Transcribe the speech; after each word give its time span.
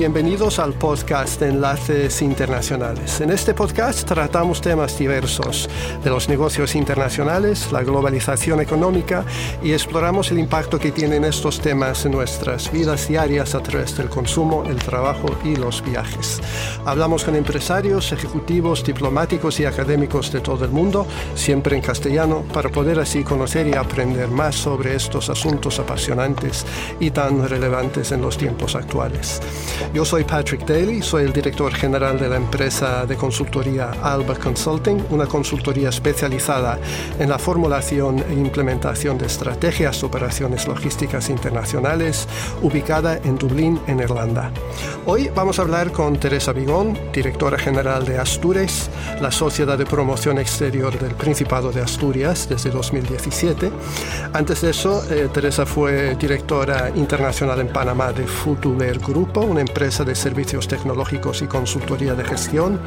bienvenidos 0.00 0.58
al 0.58 0.72
podcast 0.72 1.38
de 1.40 1.48
Enlaces 1.48 2.22
Internacionales. 2.22 3.20
En 3.20 3.28
este 3.28 3.52
podcast 3.52 4.08
tratamos 4.08 4.62
temas 4.62 4.98
diversos 4.98 5.68
de 6.02 6.08
los 6.08 6.26
negocios 6.26 6.74
internacionales, 6.74 7.70
la 7.70 7.82
globalización 7.82 8.62
económica 8.62 9.26
y 9.62 9.72
exploramos 9.72 10.30
el 10.30 10.38
impacto 10.38 10.78
que 10.78 10.90
tienen 10.90 11.24
estos 11.24 11.60
temas 11.60 12.06
en 12.06 12.12
nuestras 12.12 12.72
vidas 12.72 13.08
diarias 13.08 13.54
a 13.54 13.62
través 13.62 13.94
del 13.94 14.08
consumo, 14.08 14.64
el 14.66 14.76
trabajo 14.76 15.28
y 15.44 15.56
los 15.56 15.84
viajes. 15.84 16.40
Hablamos 16.86 17.22
con 17.22 17.36
empresarios, 17.36 18.10
ejecutivos, 18.10 18.82
diplomáticos 18.82 19.60
y 19.60 19.66
académicos 19.66 20.32
de 20.32 20.40
todo 20.40 20.64
el 20.64 20.70
mundo, 20.70 21.06
siempre 21.34 21.76
en 21.76 21.82
castellano, 21.82 22.42
para 22.54 22.70
poder 22.70 23.00
así 23.00 23.22
conocer 23.22 23.66
y 23.66 23.74
aprender 23.74 24.28
más 24.28 24.54
sobre 24.54 24.94
estos 24.94 25.28
asuntos 25.28 25.78
apasionantes 25.78 26.64
y 27.00 27.10
tan 27.10 27.46
relevantes 27.46 28.12
en 28.12 28.22
los 28.22 28.38
tiempos 28.38 28.74
actuales. 28.74 29.42
Yo 29.92 30.04
soy 30.04 30.22
Patrick 30.22 30.64
Daly, 30.64 31.02
soy 31.02 31.24
el 31.24 31.32
director 31.32 31.74
general 31.74 32.16
de 32.16 32.28
la 32.28 32.36
empresa 32.36 33.04
de 33.06 33.16
consultoría 33.16 33.90
Alba 34.04 34.36
Consulting, 34.36 35.06
una 35.10 35.26
consultoría 35.26 35.88
especializada 35.88 36.78
en 37.18 37.28
la 37.28 37.40
formulación 37.40 38.24
e 38.30 38.34
implementación 38.34 39.18
de 39.18 39.26
estrategias 39.26 40.00
de 40.00 40.06
operaciones 40.06 40.68
logísticas 40.68 41.28
internacionales, 41.28 42.28
ubicada 42.62 43.18
en 43.24 43.36
Dublín, 43.36 43.80
en 43.88 43.98
Irlanda. 43.98 44.52
Hoy 45.06 45.28
vamos 45.34 45.58
a 45.58 45.62
hablar 45.62 45.90
con 45.90 46.16
Teresa 46.20 46.52
Vigón, 46.52 46.96
directora 47.12 47.58
general 47.58 48.04
de 48.04 48.16
Astures, 48.16 48.90
la 49.20 49.32
Sociedad 49.32 49.76
de 49.76 49.86
Promoción 49.86 50.38
Exterior 50.38 50.96
del 51.00 51.16
Principado 51.16 51.72
de 51.72 51.82
Asturias 51.82 52.48
desde 52.48 52.70
2017. 52.70 53.72
Antes 54.34 54.60
de 54.60 54.70
eso, 54.70 55.02
eh, 55.10 55.28
Teresa 55.32 55.66
fue 55.66 56.14
directora 56.14 56.92
internacional 56.94 57.58
en 57.58 57.72
Panamá 57.72 58.12
de 58.12 58.24
Futuler 58.24 59.00
Grupo, 59.00 59.40
una 59.40 59.62
empresa 59.62 59.79
de 59.80 60.14
servicios 60.14 60.68
tecnológicos 60.68 61.40
y 61.40 61.46
consultoría 61.46 62.14
de 62.14 62.22
gestión. 62.22 62.78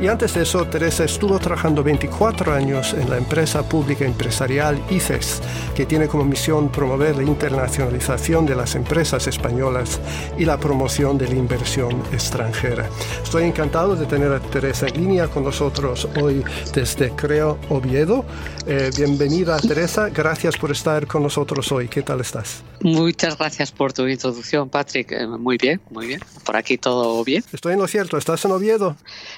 Y 0.00 0.06
antes 0.06 0.32
de 0.32 0.44
eso, 0.44 0.64
Teresa 0.64 1.04
estuvo 1.04 1.38
trabajando 1.38 1.82
24 1.82 2.54
años 2.54 2.94
en 2.94 3.10
la 3.10 3.18
empresa 3.18 3.68
pública 3.68 4.06
empresarial 4.06 4.82
ICES, 4.88 5.42
que 5.74 5.84
tiene 5.84 6.08
como 6.08 6.24
misión 6.24 6.70
promover 6.70 7.16
la 7.16 7.24
internacionalización 7.24 8.46
de 8.46 8.54
las 8.54 8.74
empresas 8.76 9.26
españolas 9.26 10.00
y 10.38 10.46
la 10.46 10.58
promoción 10.58 11.18
de 11.18 11.28
la 11.28 11.34
inversión 11.34 12.02
extranjera. 12.12 12.88
Estoy 13.22 13.44
encantado 13.44 13.94
de 13.94 14.06
tener 14.06 14.32
a 14.32 14.40
Teresa 14.40 14.86
en 14.86 14.94
línea 15.02 15.28
con 15.28 15.44
nosotros 15.44 16.08
hoy 16.18 16.42
desde 16.72 17.10
Creo 17.10 17.58
Oviedo. 17.68 18.24
Eh, 18.66 18.90
bienvenida 18.96 19.58
Teresa, 19.58 20.08
gracias 20.08 20.56
por 20.56 20.70
estar 20.70 21.06
con 21.06 21.22
nosotros 21.22 21.70
hoy. 21.72 21.88
¿Qué 21.88 22.00
tal 22.00 22.22
estás? 22.22 22.62
Muchas 22.80 23.36
gracias 23.36 23.70
por 23.70 23.92
tu 23.92 24.06
introducción, 24.06 24.70
Patrick. 24.70 25.12
Eh, 25.12 25.26
muy 25.26 25.58
bien, 25.58 25.78
muy 25.90 26.06
bien. 26.06 26.20
Por 26.44 26.56
aquí 26.56 26.78
todo 26.78 27.22
bien. 27.24 27.44
Estoy 27.52 27.74
en 27.74 27.80
lo 27.80 27.86
cierto. 27.86 28.16
¿Estás 28.16 28.44
en 28.44 28.52
Oviedo? 28.52 28.96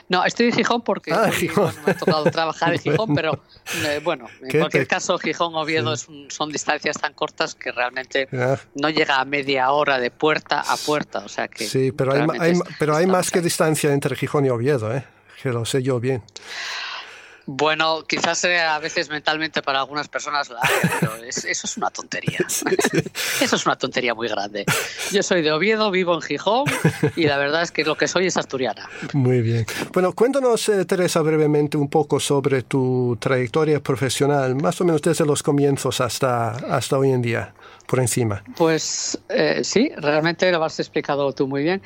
No, 0.09 0.25
estoy 0.25 0.47
en 0.47 0.53
Gijón 0.53 0.83
porque 0.83 1.13
ah, 1.13 1.31
me 1.85 1.93
ha 1.93 1.97
tocado 1.97 2.25
trabajar 2.31 2.75
en 2.75 2.81
Gijón, 2.81 3.15
pero 3.15 3.41
eh, 3.85 4.01
bueno, 4.03 4.27
en 4.43 4.59
cualquier 4.59 4.87
caso, 4.87 5.19
Gijón-Oviedo 5.19 5.95
son 5.97 6.51
distancias 6.51 6.99
tan 6.99 7.15
cortas 7.15 7.55
que 7.55 7.73
realmente 7.73 8.29
no 8.75 8.91
llega 8.91 9.21
a 9.21 9.25
media 9.25 9.71
hora 9.71 9.99
de 9.99 10.11
puerta 10.11 10.61
a 10.61 10.77
puerta. 10.77 11.21
O 11.21 11.29
sea 11.29 11.49
que 11.49 11.67
sí, 11.67 11.93
pero 11.93 12.13
hay, 12.13 12.59
pero 12.79 12.97
hay 12.97 13.07
más 13.07 13.31
que 13.31 13.41
distancia 13.41 13.93
entre 13.93 14.17
Gijón 14.17 14.47
y 14.47 14.51
Oviedo, 14.51 14.95
¿eh? 14.95 15.05
que 15.43 15.51
lo 15.51 15.65
sé 15.65 15.83
yo 15.83 16.01
bien. 16.01 16.23
Bueno, 17.47 18.05
quizás 18.07 18.39
sea 18.39 18.77
a 18.77 18.79
veces 18.79 19.09
mentalmente 19.09 19.63
para 19.63 19.81
algunas 19.81 20.09
personas 20.09 20.49
la 20.51 20.61
pero 21.01 21.15
eso 21.17 21.49
es 21.49 21.77
una 21.77 21.91
tontería. 21.91 22.39
Eso 23.41 23.57
es 23.57 23.67
una 23.67 23.77
tontería 23.77 24.15
muy 24.15 24.29
grande. 24.29 24.65
Yo 25.11 25.23
soy 25.23 25.43
de 25.43 25.51
Oviedo, 25.53 25.91
vivo 25.91 26.15
en 26.15 26.23
Gijón 26.23 26.65
y 27.17 27.25
la 27.25 27.39
verdad 27.39 27.63
es 27.63 27.71
que 27.71 27.85
lo 27.85 27.97
que 27.97 28.07
soy 28.07 28.27
es 28.27 28.37
asturiana. 28.37 28.89
Muy 29.13 29.41
bien. 29.41 29.67
Bueno, 29.93 30.13
cuéntanos, 30.13 30.69
eh, 30.69 30.85
Teresa, 30.85 31.21
brevemente 31.23 31.77
un 31.77 31.89
poco 31.89 32.21
sobre 32.21 32.63
tu 32.63 33.17
trayectoria 33.21 33.81
profesional, 33.81 34.55
más 34.55 34.81
o 34.81 34.85
menos 34.85 35.03
desde 35.03 35.25
los 35.25 35.43
comienzos 35.43 36.01
hasta, 36.01 36.51
hasta 36.51 36.99
hoy 36.99 37.11
en 37.11 37.23
día, 37.23 37.55
por 37.87 38.01
encima. 38.01 38.43
Pues 38.57 39.19
eh, 39.29 39.63
sí, 39.65 39.91
realmente 39.97 40.51
lo 40.53 40.63
has 40.65 40.79
explicado 40.79 41.33
tú 41.33 41.47
muy 41.47 41.63
bien. 41.63 41.83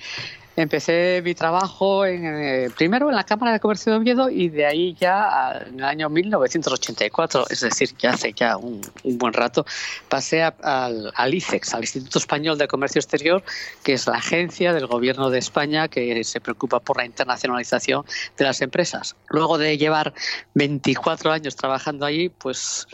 Empecé 0.56 1.20
mi 1.24 1.34
trabajo 1.34 2.06
en, 2.06 2.24
eh, 2.24 2.70
primero 2.76 3.08
en 3.08 3.16
la 3.16 3.24
Cámara 3.24 3.52
de 3.52 3.58
Comercio 3.58 3.92
de 3.92 3.98
Oviedo 3.98 4.30
y 4.30 4.48
de 4.50 4.66
ahí 4.66 4.94
ya 4.94 5.64
en 5.66 5.80
el 5.80 5.84
año 5.84 6.08
1984, 6.08 7.46
es 7.50 7.60
decir, 7.60 7.90
ya 7.98 8.10
hace 8.10 8.32
ya 8.32 8.56
un, 8.56 8.80
buen 9.02 9.32
rato, 9.32 9.66
pasé 10.08 10.44
al, 10.44 11.12
al, 11.14 11.34
ICEX, 11.34 11.74
al 11.74 11.80
Instituto 11.82 12.20
Español 12.20 12.56
de 12.56 12.68
Comercio 12.68 13.00
Exterior, 13.00 13.42
que 13.82 13.94
es 13.94 14.06
la 14.06 14.18
agencia 14.18 14.72
del 14.72 14.86
Gobierno 14.86 15.28
de 15.30 15.38
España 15.38 15.88
que 15.88 16.22
se 16.22 16.40
preocupa 16.40 16.78
por 16.78 16.98
la 16.98 17.04
internacionalización 17.04 18.04
de 18.36 18.44
las 18.44 18.60
empresas. 18.60 19.16
Luego 19.28 19.58
de 19.58 19.76
llevar 19.76 20.14
24 20.54 21.32
años 21.32 21.56
trabajando 21.56 22.06
allí, 22.06 22.28
pues 22.28 22.86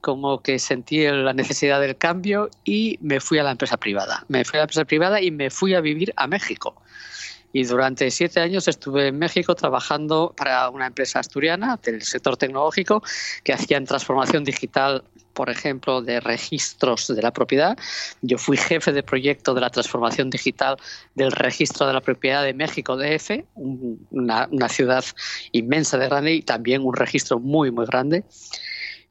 como 0.00 0.42
que 0.42 0.58
sentí 0.58 1.06
la 1.06 1.32
necesidad 1.32 1.80
del 1.80 1.96
cambio 1.96 2.50
y 2.64 2.98
me 3.00 3.20
fui 3.20 3.38
a 3.38 3.42
la 3.42 3.52
empresa 3.52 3.76
privada. 3.76 4.24
Me 4.28 4.44
fui 4.44 4.56
a 4.56 4.60
la 4.60 4.64
empresa 4.64 4.84
privada 4.84 5.20
y 5.20 5.30
me 5.30 5.50
fui 5.50 5.74
a 5.74 5.80
vivir 5.80 6.12
a 6.16 6.26
México. 6.26 6.74
Y 7.52 7.64
durante 7.64 8.10
siete 8.10 8.40
años 8.40 8.68
estuve 8.68 9.08
en 9.08 9.18
México 9.18 9.54
trabajando 9.54 10.32
para 10.36 10.70
una 10.70 10.86
empresa 10.86 11.18
asturiana 11.18 11.78
del 11.82 12.02
sector 12.02 12.36
tecnológico 12.36 13.02
que 13.42 13.52
hacía 13.52 13.82
transformación 13.84 14.44
digital, 14.44 15.02
por 15.32 15.50
ejemplo, 15.50 16.00
de 16.00 16.20
registros 16.20 17.08
de 17.08 17.22
la 17.22 17.32
propiedad. 17.32 17.76
Yo 18.22 18.38
fui 18.38 18.56
jefe 18.56 18.92
de 18.92 19.02
proyecto 19.02 19.52
de 19.52 19.62
la 19.62 19.70
transformación 19.70 20.30
digital 20.30 20.76
del 21.16 21.32
registro 21.32 21.88
de 21.88 21.94
la 21.94 22.00
propiedad 22.00 22.44
de 22.44 22.54
México 22.54 22.96
DF, 22.96 23.44
una, 23.54 24.48
una 24.50 24.68
ciudad 24.68 25.04
inmensa 25.50 25.98
de 25.98 26.06
grande 26.06 26.34
y 26.34 26.42
también 26.42 26.82
un 26.82 26.94
registro 26.94 27.40
muy, 27.40 27.72
muy 27.72 27.86
grande 27.86 28.24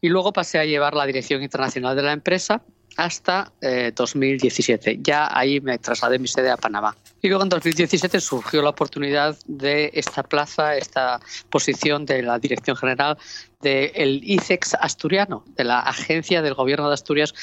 y 0.02 0.10
luego 0.10 0.34
pasé 0.34 0.60
a 0.60 0.66
llevar 0.66 0.94
la 0.94 1.06
dirección 1.06 1.44
internacional 1.44 1.96
de 1.96 2.04
la 2.04 2.14
empresa 2.14 2.62
hasta 2.98 3.54
2017. 3.96 4.92
Eh, 4.92 5.00
ya 5.02 5.30
ahí 5.32 5.62
me 5.62 5.78
trasladé 5.78 6.20
mi 6.20 6.28
sede 6.28 6.52
a 6.52 6.58
Panamá. 6.58 6.98
Y 7.22 7.30
luego 7.30 7.44
en 7.44 7.50
2017 7.50 8.20
surgió 8.20 8.62
la 8.62 8.70
oportunidad 8.70 9.38
de 9.46 9.92
esta 9.94 10.24
plaza, 10.24 10.76
esta 10.76 11.20
posición 11.50 12.06
de 12.06 12.24
la 12.24 12.40
dirección 12.40 12.76
general 12.76 13.18
del 13.62 14.22
ICEX 14.24 14.76
asturiano, 14.76 15.44
de 15.56 15.64
la 15.66 15.80
agencia 15.80 16.42
del 16.42 16.54
gobierno 16.54 16.88
de 16.88 16.94
Asturias 16.94 17.34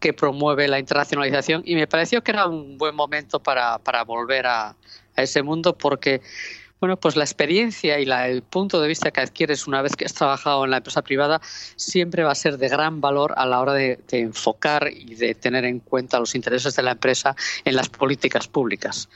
que 0.00 0.12
promueve 0.12 0.68
la 0.68 0.78
internacionalización. 0.78 1.62
Y 1.64 1.74
me 1.74 1.86
pareció 1.86 2.22
que 2.22 2.32
era 2.32 2.46
un 2.46 2.78
buen 2.78 2.94
momento 2.94 3.40
para, 3.40 3.78
volver 4.04 4.46
a, 4.46 4.76
a 5.16 5.22
ese 5.22 5.42
mundo 5.42 5.76
porque 5.76 6.22
bueno, 6.80 6.98
pues 6.98 7.16
la 7.16 7.24
experiencia 7.24 7.98
y 7.98 8.10
el 8.10 8.42
punto 8.42 8.80
de 8.80 8.88
vista 8.88 9.10
que 9.10 9.20
adquieres 9.20 9.66
una 9.66 9.80
vez 9.80 9.96
que 9.96 10.04
has 10.04 10.14
trabajado 10.14 10.64
en 10.64 10.70
la 10.70 10.78
empresa 10.78 11.02
privada 11.02 11.40
siempre 11.76 12.24
va 12.24 12.32
a 12.32 12.34
ser 12.34 12.58
de 12.58 12.68
gran 12.68 13.00
valor 13.00 13.34
a 13.36 13.46
la 13.46 13.60
hora 13.60 13.72
de, 13.72 14.00
de 14.08 14.20
enfocar 14.20 14.90
y 14.92 15.14
de 15.14 15.34
tener 15.34 15.64
en 15.64 15.80
cuenta 15.80 16.18
los 16.18 16.34
intereses 16.34 16.76
de 16.76 16.82
la 16.82 16.92
empresa 16.92 17.36
en 17.64 17.76
las 17.76 17.88
políticas 17.88 18.48
públicas. 18.48 19.08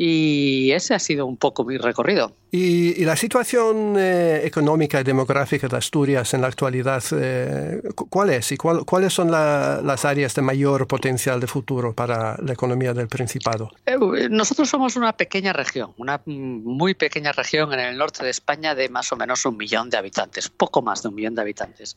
Y 0.00 0.70
ese 0.70 0.94
ha 0.94 1.00
sido 1.00 1.26
un 1.26 1.36
poco 1.36 1.64
mi 1.64 1.76
recorrido. 1.76 2.32
¿Y, 2.52 3.04
la 3.04 3.16
situación 3.16 3.96
eh, 3.98 4.42
económica 4.44 5.00
y 5.00 5.04
demográfica 5.04 5.66
de 5.66 5.76
Asturias 5.76 6.32
en 6.34 6.40
la 6.40 6.46
actualidad, 6.46 7.02
eh, 7.12 7.82
cuál 8.08 8.30
es? 8.30 8.52
¿Y 8.52 8.56
cuáles 8.56 9.12
son 9.12 9.30
las 9.32 10.04
áreas 10.04 10.36
de 10.36 10.42
mayor 10.42 10.86
potencial 10.86 11.40
de 11.40 11.48
futuro 11.48 11.94
para 11.94 12.36
la 12.40 12.52
economía 12.52 12.94
del 12.94 13.08
Principado? 13.08 13.72
Eh, 13.84 14.28
nosotros 14.30 14.68
somos 14.68 14.94
una 14.94 15.14
pequeña 15.14 15.52
región, 15.52 15.92
una 15.96 16.22
muy 16.24 16.94
pequeña 16.94 17.32
región 17.32 17.72
en 17.72 17.80
el 17.80 17.98
norte 17.98 18.22
de 18.22 18.30
España 18.30 18.76
de 18.76 18.88
más 18.88 19.10
o 19.12 19.16
menos 19.16 19.44
un 19.44 19.56
millón 19.56 19.90
de 19.90 19.96
habitantes, 19.96 20.48
poco 20.48 20.80
más 20.80 21.02
de 21.02 21.08
un 21.08 21.16
millón 21.16 21.34
de 21.34 21.42
habitantes 21.42 21.96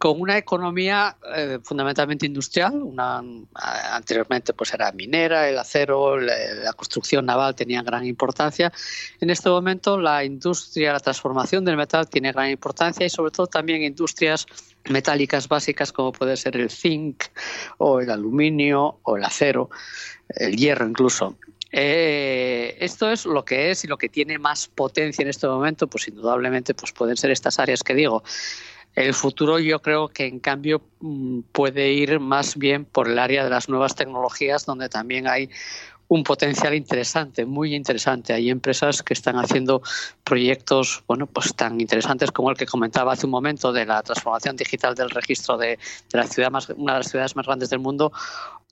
con 0.00 0.18
una 0.18 0.38
economía 0.38 1.14
eh, 1.36 1.58
fundamentalmente 1.62 2.24
industrial. 2.24 2.72
Una, 2.82 3.22
anteriormente 3.92 4.54
pues 4.54 4.72
era 4.72 4.90
minera, 4.92 5.46
el 5.46 5.58
acero, 5.58 6.18
la, 6.18 6.72
construcción 6.72 7.26
naval 7.30 7.54
tenían 7.54 7.84
gran 7.84 8.04
importancia. 8.04 8.72
En 9.20 9.30
este 9.30 9.48
momento 9.48 9.98
la 9.98 10.24
industria, 10.24 10.92
la 10.92 11.00
transformación 11.00 11.64
del 11.64 11.76
metal 11.76 12.08
tiene 12.08 12.32
gran 12.32 12.50
importancia 12.50 13.06
y 13.06 13.10
sobre 13.10 13.30
todo 13.30 13.46
también 13.46 13.82
industrias 13.82 14.46
metálicas 14.88 15.48
básicas 15.48 15.92
como 15.92 16.12
puede 16.12 16.36
ser 16.36 16.56
el 16.56 16.70
zinc 16.70 17.24
o 17.78 18.00
el 18.00 18.10
aluminio 18.10 18.98
o 19.02 19.16
el 19.16 19.24
acero, 19.24 19.70
el 20.28 20.56
hierro 20.56 20.86
incluso. 20.86 21.36
Eh, 21.72 22.76
esto 22.80 23.10
es 23.10 23.26
lo 23.26 23.44
que 23.44 23.70
es 23.70 23.84
y 23.84 23.86
lo 23.86 23.96
que 23.96 24.08
tiene 24.08 24.38
más 24.38 24.66
potencia 24.68 25.22
en 25.22 25.28
este 25.28 25.46
momento, 25.46 25.86
pues 25.86 26.08
indudablemente 26.08 26.74
pues 26.74 26.92
pueden 26.92 27.16
ser 27.16 27.30
estas 27.30 27.58
áreas 27.58 27.82
que 27.82 27.94
digo. 27.94 28.22
El 28.96 29.14
futuro 29.14 29.60
yo 29.60 29.80
creo 29.80 30.08
que 30.08 30.26
en 30.26 30.40
cambio 30.40 30.82
mm, 31.00 31.40
puede 31.52 31.92
ir 31.92 32.18
más 32.18 32.56
bien 32.56 32.84
por 32.84 33.08
el 33.08 33.18
área 33.18 33.44
de 33.44 33.50
las 33.50 33.68
nuevas 33.68 33.94
tecnologías, 33.94 34.66
donde 34.66 34.88
también 34.88 35.28
hay 35.28 35.48
un 36.10 36.24
potencial 36.24 36.74
interesante, 36.74 37.46
muy 37.46 37.72
interesante. 37.72 38.32
Hay 38.32 38.50
empresas 38.50 39.00
que 39.00 39.14
están 39.14 39.36
haciendo 39.36 39.80
proyectos, 40.24 41.04
bueno, 41.06 41.28
pues 41.28 41.54
tan 41.54 41.80
interesantes 41.80 42.32
como 42.32 42.50
el 42.50 42.56
que 42.56 42.66
comentaba 42.66 43.12
hace 43.12 43.26
un 43.26 43.30
momento 43.30 43.72
de 43.72 43.86
la 43.86 44.02
transformación 44.02 44.56
digital 44.56 44.96
del 44.96 45.10
registro 45.10 45.56
de, 45.56 45.78
la 46.12 46.26
ciudad 46.26 46.50
más, 46.50 46.68
una 46.70 46.94
de 46.94 46.98
las 46.98 47.10
ciudades 47.10 47.36
más 47.36 47.46
grandes 47.46 47.70
del 47.70 47.78
mundo, 47.78 48.12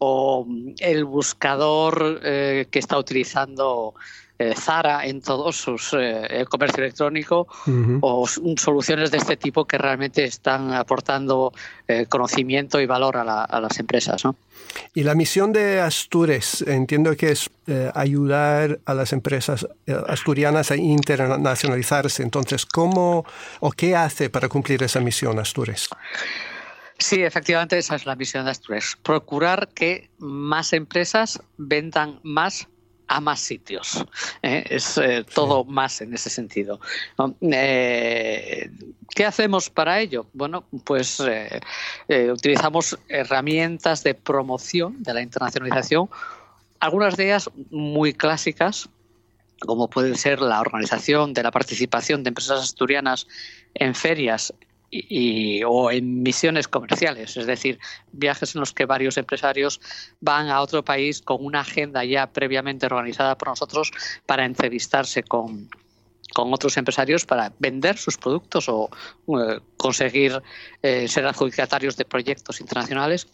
o 0.00 0.48
el 0.80 1.04
buscador 1.04 2.20
eh, 2.24 2.66
que 2.72 2.80
está 2.80 2.98
utilizando 2.98 3.94
eh, 4.40 4.54
Zara 4.54 5.04
en 5.04 5.20
todo 5.20 5.50
sus 5.50 5.92
eh, 5.98 6.44
comercio 6.48 6.84
electrónico 6.84 7.48
o 8.00 8.26
soluciones 8.56 9.10
de 9.10 9.18
este 9.18 9.36
tipo 9.36 9.64
que 9.64 9.78
realmente 9.78 10.22
están 10.22 10.72
aportando 10.72 11.52
eh, 11.88 12.06
conocimiento 12.06 12.80
y 12.80 12.86
valor 12.86 13.16
a, 13.16 13.24
las 13.60 13.78
empresas. 13.80 14.22
Y 14.94 15.02
la 15.02 15.16
misión 15.16 15.52
de 15.52 15.80
Astures, 15.80 16.62
entiendo 16.62 17.16
que 17.16 17.32
es 17.32 17.50
ayudar 17.94 18.78
a 18.84 18.94
las 18.94 19.12
empresas 19.12 19.66
asturianas 20.06 20.70
a 20.70 20.76
internacionalizarse. 20.76 22.22
Entonces, 22.22 22.64
¿cómo 22.64 23.24
o 23.60 23.72
qué 23.72 23.96
hace 23.96 24.30
para 24.30 24.48
cumplir 24.48 24.82
esa 24.84 25.00
misión 25.00 25.38
Astures? 25.40 25.88
Sí, 26.98 27.22
efectivamente, 27.22 27.78
esa 27.78 27.96
es 27.96 28.06
la 28.06 28.14
misión 28.14 28.44
de 28.44 28.52
Astures. 28.52 28.96
Procurar 29.02 29.68
que 29.74 30.10
más 30.18 30.72
empresas 30.72 31.40
vendan 31.56 32.20
más 32.22 32.68
a 33.08 33.20
más 33.20 33.40
sitios. 33.40 34.04
¿eh? 34.42 34.64
Es 34.68 34.98
eh, 34.98 35.24
todo 35.34 35.64
más 35.64 36.00
en 36.00 36.14
ese 36.14 36.30
sentido. 36.30 36.80
Eh, 37.40 38.70
¿Qué 39.14 39.24
hacemos 39.24 39.70
para 39.70 40.00
ello? 40.00 40.26
Bueno, 40.32 40.64
pues 40.84 41.20
utilizamos 42.08 42.98
herramientas 43.08 44.04
de 44.04 44.14
promoción 44.14 45.02
de 45.02 45.14
la 45.14 45.22
internacionalización, 45.22 46.08
algunas 46.78 47.16
de 47.16 47.24
ellas 47.24 47.50
muy 47.70 48.12
clásicas, 48.12 48.88
como 49.60 49.90
puede 49.90 50.14
ser 50.16 50.40
la 50.40 50.60
organización 50.60 51.32
de 51.32 51.42
la 51.42 51.50
participación 51.50 52.22
de 52.22 52.28
empresas 52.28 52.60
asturianas 52.60 53.26
en 53.74 53.94
ferias 53.94 54.54
y, 54.90 55.62
o 55.64 55.90
en 55.90 56.22
misiones 56.22 56.68
comerciales, 56.68 57.36
es 57.36 57.46
decir, 57.46 57.78
viajes 58.12 58.54
en 58.54 58.60
los 58.60 58.72
que 58.72 58.86
varios 58.86 59.16
empresarios 59.16 59.80
van 60.20 60.48
a 60.48 60.60
otro 60.60 60.84
país 60.84 61.20
con 61.20 61.44
una 61.44 61.60
agenda 61.60 62.04
ya 62.04 62.30
previamente 62.32 62.86
organizada 62.86 63.36
por 63.36 63.48
nosotros 63.48 63.92
para 64.26 64.44
entrevistarse 64.44 65.22
con, 65.22 65.68
con 66.34 66.52
otros 66.52 66.76
empresarios 66.76 67.26
para 67.26 67.52
vender 67.58 67.98
sus 67.98 68.16
productos 68.16 68.68
o 68.68 68.90
eh, 69.28 69.60
conseguir 69.76 70.40
eh, 70.82 71.08
ser 71.08 71.26
adjudicatarios 71.26 71.96
de 71.96 72.04
proyectos 72.04 72.60
internacionales. 72.60 73.28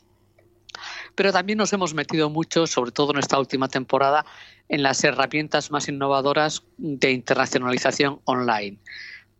Pero 1.14 1.32
también 1.32 1.58
nos 1.58 1.72
hemos 1.72 1.94
metido 1.94 2.30
mucho, 2.30 2.66
sobre 2.66 2.90
todo 2.90 3.12
en 3.12 3.20
esta 3.20 3.38
última 3.38 3.68
temporada, 3.68 4.26
en 4.68 4.82
las 4.82 5.04
herramientas 5.04 5.70
más 5.70 5.88
innovadoras 5.88 6.64
de 6.78 7.12
internacionalización 7.12 8.20
online 8.24 8.80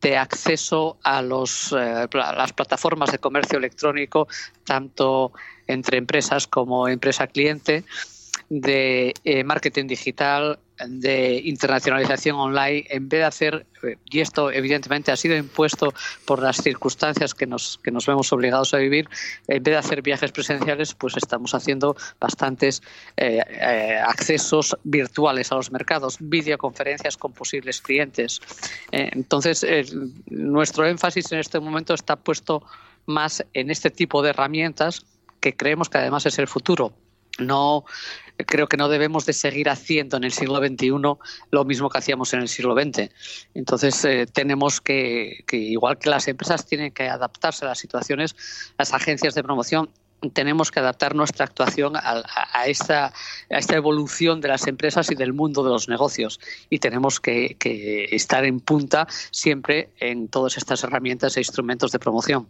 de 0.05 0.19
acceso 0.19 0.99
a, 1.03 1.23
los, 1.23 1.73
eh, 1.73 2.07
las 2.13 2.53
plataformas 2.53 3.11
de 3.11 3.19
comercio 3.19 3.57
electrónico, 3.57 4.29
tanto 4.65 5.33
entre 5.67 5.97
empresas 5.97 6.47
como 6.47 6.89
empresa 6.89 7.27
cliente, 7.27 7.85
de 8.51 9.15
eh, 9.25 9.45
marketing 9.45 9.87
digital, 9.87 10.59
de 10.87 11.41
internacionalización 11.45 12.37
online, 12.37 12.85
en 12.91 13.09
vez 13.09 13.21
de 13.21 13.25
hacer, 13.25 13.67
eh, 13.83 13.97
y 14.11 14.21
esto 14.21 14.51
evidentemente 14.51 15.13
ha 15.13 15.17
sido 15.17 15.37
impuesto 15.37 15.95
por 16.25 16.43
las 16.43 16.57
circunstancias 16.57 17.35
que 17.35 17.47
nos, 17.47 17.79
que 17.83 17.91
nos 17.91 18.07
vemos 18.07 18.33
obligados 18.33 18.75
a 18.75 18.79
vivir, 18.79 19.09
en 19.47 19.63
vez 19.63 19.73
de 19.73 19.77
hacer 19.77 20.03
viajes 20.03 20.33
presenciales, 20.33 20.95
pues 20.95 21.17
estamos 21.17 21.55
haciendo 21.55 21.97
bastantes 22.21 22.83
eh, 23.17 23.41
accesos 24.05 24.77
virtuales 24.85 25.53
a 25.53 25.57
los 25.57 25.71
mercados, 25.71 26.17
videoconferencias 26.21 27.17
con 27.17 27.33
posibles 27.33 27.81
clientes. 27.81 28.41
entonces, 28.91 29.65
nuestro 30.27 30.87
énfasis 30.87 31.31
en 31.33 31.39
este 31.39 31.61
momento 31.61 31.95
está 31.95 32.17
puesto 32.17 32.65
más 33.07 33.45
en 33.53 33.71
este 33.71 33.91
tipo 33.91 34.23
de 34.23 34.31
herramientas 34.31 35.05
que 35.41 35.55
creemos 35.55 35.89
que 35.89 35.99
además 35.99 36.27
es 36.27 36.39
el 36.39 36.49
futuro 36.49 36.95
no 37.39 37.85
creo 38.47 38.67
que 38.67 38.77
no 38.77 38.89
debemos 38.89 39.27
de 39.27 39.33
seguir 39.33 39.69
haciendo 39.69 40.17
en 40.17 40.25
el 40.25 40.33
siglo 40.33 40.59
XXI 40.59 40.91
lo 41.51 41.65
mismo 41.65 41.89
que 41.89 41.99
hacíamos 41.99 42.33
en 42.35 42.41
el 42.41 42.49
siglo 42.49 42.75
XX. 42.75 43.11
Entonces 43.55 44.05
eh, 44.05 44.27
tenemos 44.27 44.81
que, 44.81 45.45
que, 45.47 45.57
igual 45.57 45.99
que 45.99 46.11
las 46.11 46.27
empresas 46.27 46.67
tienen 46.67 46.93
que 46.93 47.09
adaptarse 47.09 47.65
a 47.65 47.69
las 47.69 47.79
situaciones, 47.79 48.35
las 48.77 48.93
agencias 48.93 49.35
de 49.35 49.43
promoción 49.43 49.89
tenemos 50.31 50.71
que 50.71 50.81
adaptar 50.81 51.15
nuestra 51.15 51.45
actuación 51.45 51.95
a, 51.97 52.23
esta, 52.67 53.13
evolución 53.71 54.41
de 54.41 54.49
las 54.49 54.67
empresas 54.67 55.11
y 55.11 55.15
del 55.15 55.33
mundo 55.33 55.63
de 55.63 55.71
los 55.71 55.89
negocios. 55.89 56.41
Y 56.71 56.79
tenemos 56.79 57.21
que, 57.21 57.57
estar 58.11 58.45
en 58.45 58.61
punta 58.61 59.07
siempre 59.31 59.91
en 59.99 60.29
todas 60.29 60.57
estas 60.57 60.83
herramientas 60.85 61.37
e 61.37 61.41
instrumentos 61.41 61.93
de 61.93 61.99
promoción. 61.99 62.49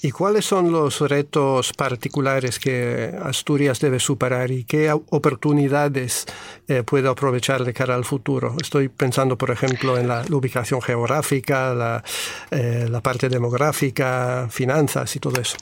¿Y 0.00 0.10
cuáles 0.10 0.46
son 0.46 0.72
los 0.72 1.00
retos 1.00 1.72
particulares 1.72 2.58
que 2.58 3.14
Asturias 3.22 3.78
debe 3.78 4.00
superar 4.00 4.50
y 4.50 4.64
qué 4.64 4.90
oportunidades 4.90 6.26
eh, 6.66 6.82
puede 6.82 7.08
aprovechar 7.08 7.64
de 7.64 7.74
cara 7.74 7.94
al 7.94 8.04
futuro? 8.04 8.56
Estoy 8.60 8.88
pensando, 8.88 9.36
por 9.36 9.50
ejemplo, 9.50 9.98
en 9.98 10.08
la, 10.08 10.24
ubicación 10.30 10.80
geográfica, 10.80 12.02
eh, 12.50 12.86
la 12.88 13.00
parte 13.00 13.28
demográfica, 13.28 14.48
finanzas 14.50 15.14
y 15.16 15.20
todo 15.20 15.40
eso. 15.40 15.56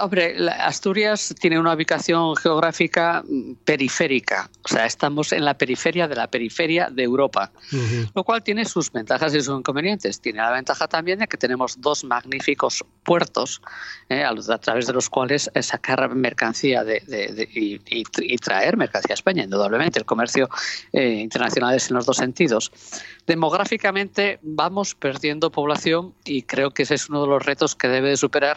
Hombre, 0.00 0.36
Asturias 0.58 1.34
tiene 1.38 1.58
una 1.58 1.74
ubicación 1.74 2.34
geográfica 2.34 3.22
periférica, 3.66 4.48
o 4.64 4.68
sea, 4.68 4.86
estamos 4.86 5.32
en 5.32 5.44
la 5.44 5.52
periferia 5.52 6.08
de 6.08 6.16
la 6.16 6.28
periferia 6.28 6.88
de 6.88 7.02
Europa, 7.02 7.52
lo 8.14 8.24
cual 8.24 8.42
tiene 8.42 8.64
sus 8.64 8.90
ventajas 8.90 9.34
y 9.34 9.42
sus 9.42 9.58
inconvenientes. 9.58 10.18
Tiene 10.18 10.38
la 10.38 10.50
ventaja 10.50 10.88
también 10.88 11.18
de 11.18 11.26
que 11.26 11.36
tenemos 11.36 11.78
dos 11.78 12.04
magníficos 12.04 12.82
puertos 13.04 13.60
eh, 14.08 14.24
a, 14.24 14.58
través 14.58 14.86
de 14.86 14.94
los 14.94 15.10
cuales 15.10 15.50
eh, 15.52 15.62
sacar 15.62 16.08
mercancía 16.14 16.82
y, 17.52 18.36
traer 18.38 18.78
mercancía 18.78 19.12
a 19.12 19.14
España, 19.14 19.44
indudablemente. 19.44 19.98
El 19.98 20.06
comercio 20.06 20.48
eh, 20.94 21.16
internacional 21.20 21.74
es 21.74 21.90
en 21.90 21.96
los 21.96 22.06
dos 22.06 22.16
sentidos. 22.16 22.72
Demográficamente 23.26 24.38
vamos 24.40 24.94
perdiendo 24.94 25.50
población 25.50 26.14
y 26.24 26.44
creo 26.44 26.70
que 26.70 26.84
ese 26.84 26.94
es 26.94 27.10
uno 27.10 27.20
de 27.20 27.28
los 27.28 27.44
retos 27.44 27.76
que 27.76 27.88
debe 27.88 28.16
superar 28.16 28.56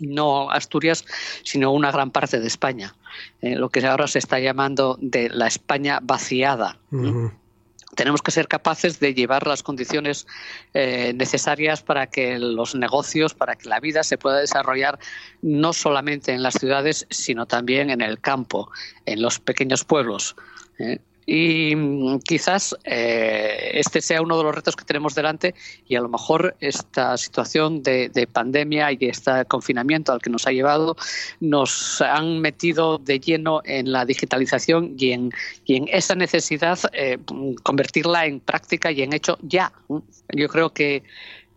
no 0.00 0.50
Asturias, 0.50 1.04
sino 1.44 1.72
una 1.72 1.90
gran 1.90 2.10
parte 2.10 2.40
de 2.40 2.46
España, 2.46 2.94
eh, 3.40 3.56
lo 3.56 3.68
que 3.70 3.84
ahora 3.86 4.06
se 4.06 4.18
está 4.18 4.38
llamando 4.38 4.98
de 5.00 5.28
la 5.30 5.46
España 5.46 6.00
vaciada. 6.02 6.78
Tenemos 7.96 8.22
que 8.22 8.30
ser 8.30 8.46
capaces 8.46 9.00
de 9.00 9.12
llevar 9.12 9.46
las 9.46 9.62
condiciones 9.62 10.26
eh, 10.72 11.12
necesarias 11.16 11.82
para 11.82 12.06
que 12.06 12.38
los 12.38 12.74
negocios, 12.74 13.34
para 13.34 13.56
que 13.56 13.68
la 13.68 13.80
vida 13.80 14.04
se 14.04 14.18
pueda 14.18 14.38
desarrollar 14.38 14.98
no 15.42 15.72
solamente 15.72 16.32
en 16.32 16.42
las 16.42 16.54
ciudades, 16.54 17.06
sino 17.10 17.46
también 17.46 17.90
en 17.90 18.00
el 18.00 18.20
campo, 18.20 18.70
en 19.06 19.20
los 19.20 19.40
pequeños 19.40 19.84
pueblos. 19.84 20.36
¿eh? 20.78 21.00
Y 21.30 21.76
mm, 21.76 22.20
quizás 22.20 22.74
eh, 22.84 23.72
este 23.74 24.00
sea 24.00 24.22
uno 24.22 24.38
de 24.38 24.44
los 24.44 24.54
retos 24.54 24.74
que 24.74 24.86
tenemos 24.86 25.14
delante 25.14 25.54
y 25.86 25.94
a 25.94 26.00
lo 26.00 26.08
mejor 26.08 26.56
esta 26.58 27.18
situación 27.18 27.82
de, 27.82 28.26
pandemia 28.32 28.92
y 28.92 28.96
este 29.00 29.44
confinamiento 29.44 30.10
al 30.10 30.22
que 30.22 30.30
nos 30.30 30.46
ha 30.46 30.52
llevado 30.52 30.96
nos 31.40 32.00
han 32.00 32.40
metido 32.40 32.96
de 32.96 33.20
lleno 33.20 33.60
en 33.66 33.92
la 33.92 34.06
digitalización 34.06 34.94
y 34.96 35.12
en, 35.12 35.30
y 35.66 35.76
en 35.76 35.88
esa 35.88 36.14
necesidad 36.14 36.78
eh, 36.94 37.18
convertirla 37.62 38.24
en 38.24 38.40
práctica 38.40 38.90
y 38.90 39.02
en 39.02 39.12
hecho 39.12 39.36
ya. 39.42 39.70
Yo 40.34 40.48
creo 40.48 40.72
que 40.72 41.02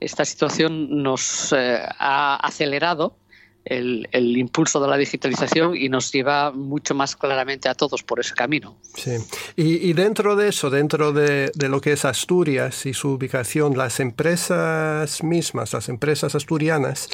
esta 0.01 0.25
situación 0.25 1.01
nos 1.01 1.53
eh, 1.53 1.79
ha 1.97 2.35
acelerado 2.45 3.15
el, 3.65 4.37
impulso 4.37 4.79
de 4.79 4.87
la 4.87 4.97
digitalización 4.97 5.75
y 5.75 5.89
nos 5.89 6.11
lleva 6.11 6.51
mucho 6.51 6.95
más 6.95 7.15
claramente 7.15 7.69
a 7.69 7.75
todos 7.75 8.03
por 8.03 8.19
ese 8.19 8.33
camino. 8.33 8.77
Sí. 8.95 9.11
Y, 9.55 9.93
dentro 9.93 10.35
de 10.35 10.49
eso, 10.49 10.69
dentro 10.69 11.11
de, 11.13 11.51
de, 11.53 11.69
lo 11.69 11.81
que 11.81 11.93
es 11.93 12.05
Asturias 12.05 12.85
y 12.85 12.93
su 12.93 13.11
ubicación, 13.11 13.77
las 13.77 13.99
empresas 13.99 15.23
mismas, 15.23 15.73
las 15.73 15.89
empresas 15.89 16.35
asturianas, 16.35 17.09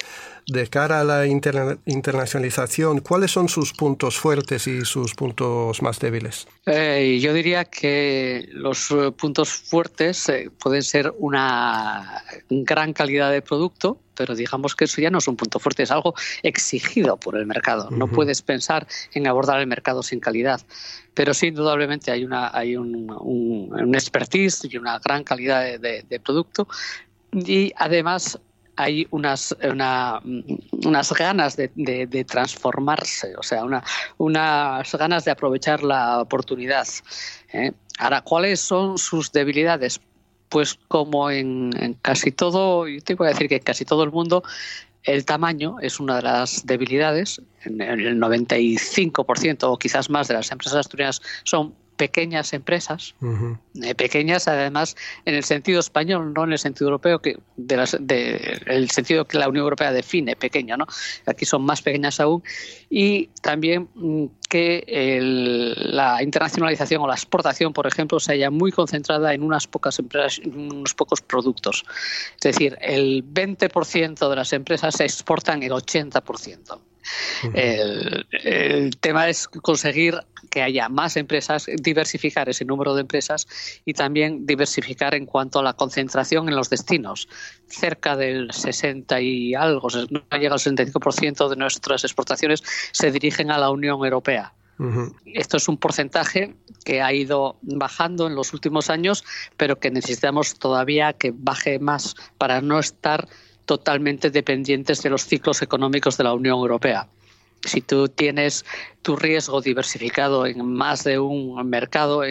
de 0.48 0.66
cara 0.66 1.00
a 1.00 1.04
la 1.04 1.26
internacionalización, 1.26 3.00
¿cuáles 3.00 3.30
son 3.30 3.48
sus 3.48 3.74
puntos 3.74 4.18
fuertes 4.18 4.66
y 4.66 4.84
sus 4.84 5.14
puntos 5.14 5.82
más 5.82 5.98
débiles? 6.00 6.48
Eh, 6.66 7.18
yo 7.20 7.34
diría 7.34 7.66
que 7.66 8.48
los 8.52 8.90
eh, 8.90 9.12
puntos 9.12 9.50
fuertes 9.50 10.28
eh, 10.30 10.50
pueden 10.58 10.82
ser 10.82 11.12
una 11.18 12.24
gran 12.48 12.94
calidad 12.94 13.30
de 13.30 13.42
producto, 13.42 14.00
pero 14.18 14.34
digamos 14.34 14.74
que 14.74 14.84
eso 14.84 15.00
ya 15.00 15.10
no 15.10 15.18
es 15.18 15.28
un 15.28 15.36
punto 15.36 15.58
fuerte, 15.58 15.84
es 15.84 15.90
algo 15.90 16.14
exigido 16.42 17.16
por 17.16 17.36
el 17.36 17.46
mercado. 17.46 17.88
No 17.90 18.08
puedes 18.08 18.42
pensar 18.42 18.86
en 19.14 19.28
abordar 19.28 19.60
el 19.60 19.66
mercado 19.68 20.02
sin 20.02 20.18
calidad. 20.20 20.60
Pero 21.14 21.32
sí, 21.32 21.46
indudablemente 21.46 22.10
hay, 22.10 22.24
una, 22.24 22.50
hay 22.52 22.76
un, 22.76 23.10
un, 23.10 23.94
expertise 23.94 24.68
y 24.70 24.76
una 24.76 24.98
gran 24.98 25.24
calidad 25.24 25.78
de 25.78 26.20
producto 26.20 26.68
y 27.32 27.72
además 27.76 28.38
hay 28.78 29.08
unas, 29.10 29.56
unas 30.70 31.12
ganas 31.12 31.56
de, 31.56 32.24
transformarse, 32.28 33.34
o 33.36 33.42
sea, 33.42 33.64
una, 33.64 33.82
unas 34.18 34.94
ganas 34.94 35.24
de 35.24 35.32
aprovechar 35.32 35.82
la 35.82 36.20
oportunidad. 36.20 36.86
¿eh? 37.52 37.72
Ahora, 37.98 38.20
¿cuáles 38.20 38.60
son 38.60 38.96
sus 38.96 39.32
debilidades? 39.32 40.00
Pues 40.48 40.78
como 40.88 41.30
en, 41.30 41.96
casi 42.02 42.32
todo, 42.32 42.88
yo 42.88 43.00
te 43.02 43.14
voy 43.14 43.26
a 43.26 43.30
decir 43.30 43.48
que 43.48 43.56
en 43.56 43.62
casi 43.62 43.84
todo 43.84 44.02
el 44.04 44.10
mundo, 44.10 44.42
el 45.04 45.24
tamaño 45.24 45.76
es 45.80 46.00
una 46.00 46.16
de 46.16 46.22
las 46.22 46.66
debilidades. 46.66 47.40
En 47.64 47.80
el 47.80 48.20
95% 48.20 49.64
o 49.64 49.78
quizás 49.78 50.10
más 50.10 50.28
de 50.28 50.34
las 50.34 50.50
empresas 50.50 50.78
asturianas 50.78 51.20
son 51.44 51.74
pequeñas 51.98 52.54
empresas, 52.54 53.14
eh, 53.82 53.94
pequeñas 53.94 54.48
además 54.48 54.96
en 55.26 55.34
el 55.34 55.44
sentido 55.44 55.80
español, 55.80 56.32
no 56.32 56.44
en 56.44 56.52
el 56.52 56.58
sentido 56.58 56.86
europeo, 56.86 57.18
que 57.18 57.36
de, 57.56 58.62
el 58.66 58.88
sentido 58.90 59.26
que 59.26 59.36
la 59.36 59.48
Unión 59.48 59.64
Europea 59.64 59.92
define 59.92 60.36
pequeño, 60.36 60.76
¿no? 60.78 60.86
Aquí 61.26 61.44
son 61.44 61.62
más 61.62 61.82
pequeñas 61.82 62.20
aún 62.20 62.42
y 62.88 63.26
también 63.42 63.88
mm, 63.94 64.26
que 64.48 65.18
la 65.76 66.22
internacionalización 66.22 67.02
o 67.02 67.08
la 67.08 67.14
exportación, 67.14 67.72
por 67.72 67.86
ejemplo, 67.86 68.20
se 68.20 68.32
haya 68.32 68.50
muy 68.50 68.70
concentrada 68.70 69.34
en 69.34 69.42
unas 69.42 69.66
pocas 69.66 69.98
empresas, 69.98 70.38
en 70.38 70.58
unos 70.58 70.94
pocos 70.94 71.20
productos. 71.20 71.84
Es 72.36 72.52
decir, 72.52 72.78
el 72.80 73.24
20% 73.24 74.30
de 74.30 74.36
las 74.36 74.52
empresas 74.52 74.94
se 74.94 75.04
exportan 75.04 75.62
el 75.64 75.72
80% 75.72 76.78
el, 77.54 78.96
tema 79.00 79.28
es 79.28 79.48
conseguir 79.48 80.18
que 80.50 80.62
haya 80.62 80.88
más 80.88 81.16
empresas, 81.16 81.66
diversificar 81.82 82.48
ese 82.48 82.64
número 82.64 82.94
de 82.94 83.02
empresas 83.02 83.46
y 83.84 83.94
también 83.94 84.46
diversificar 84.46 85.14
en 85.14 85.26
cuanto 85.26 85.58
a 85.58 85.62
la 85.62 85.74
concentración 85.74 86.48
en 86.48 86.56
los 86.56 86.70
destinos. 86.70 87.28
Cerca 87.66 88.16
del 88.16 88.52
60 88.52 89.20
y 89.20 89.54
algo, 89.54 89.88
no 90.10 90.38
llega 90.38 90.54
al 90.54 90.60
65% 90.60 91.48
de 91.48 91.56
nuestras 91.56 92.04
exportaciones 92.04 92.62
se 92.92 93.10
dirigen 93.10 93.50
a 93.50 93.58
la 93.58 93.70
Unión 93.70 94.04
Europea. 94.04 94.52
Esto 95.24 95.56
es 95.56 95.68
un 95.68 95.76
porcentaje 95.76 96.54
que 96.84 97.02
ha 97.02 97.12
ido 97.12 97.56
bajando 97.62 98.28
en 98.28 98.36
los 98.36 98.52
últimos 98.52 98.90
años, 98.90 99.24
pero 99.56 99.80
que 99.80 99.90
necesitamos 99.90 100.54
todavía 100.54 101.14
que 101.14 101.32
baje 101.34 101.80
más 101.80 102.14
para 102.38 102.60
no 102.60 102.78
estar 102.78 103.28
totalmente 103.68 104.30
dependientes 104.30 105.02
de 105.02 105.10
los 105.10 105.26
ciclos 105.26 105.60
económicos 105.60 106.16
de 106.16 106.24
la 106.24 106.32
Unión 106.32 106.56
Europea. 106.56 107.06
Si 107.66 107.82
tú 107.82 108.08
tienes 108.08 108.64
tu 109.02 109.14
riesgo 109.14 109.60
diversificado 109.60 110.46
en 110.46 110.64
más 110.64 111.04
de 111.04 111.18
un 111.18 111.68
mercado 111.68 112.22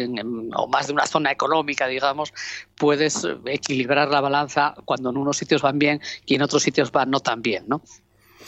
o 0.56 0.68
más 0.68 0.88
de 0.88 0.94
una 0.94 1.06
zona 1.06 1.32
económica, 1.32 1.86
digamos, 1.86 2.34
puedes 2.76 3.28
equilibrar 3.46 4.10
la 4.10 4.20
balanza 4.20 4.74
cuando 4.86 5.12
en 5.12 5.18
unos 5.18 5.38
sitios 5.38 5.62
van 5.62 5.78
bien 5.78 6.02
y 6.26 6.34
en 6.36 6.42
otros 6.42 6.64
sitios 6.64 6.92
van 6.92 7.12
no 7.12 7.20
tan 7.20 7.44
bien, 7.44 7.66
¿no? 7.68 7.84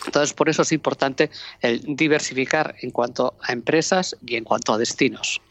Entonces, 0.08 0.34
por 0.34 0.50
eso 0.50 0.64
es 0.64 0.72
importante 0.72 1.30
el 1.62 1.84
diversificar 1.96 2.74
en 2.82 2.90
cuanto 2.90 3.36
a 3.40 3.54
empresas 3.54 4.18
y 4.26 4.36
en 4.36 4.46
cuanto 4.46 4.74
a 4.74 4.80
destinos. 4.80 5.42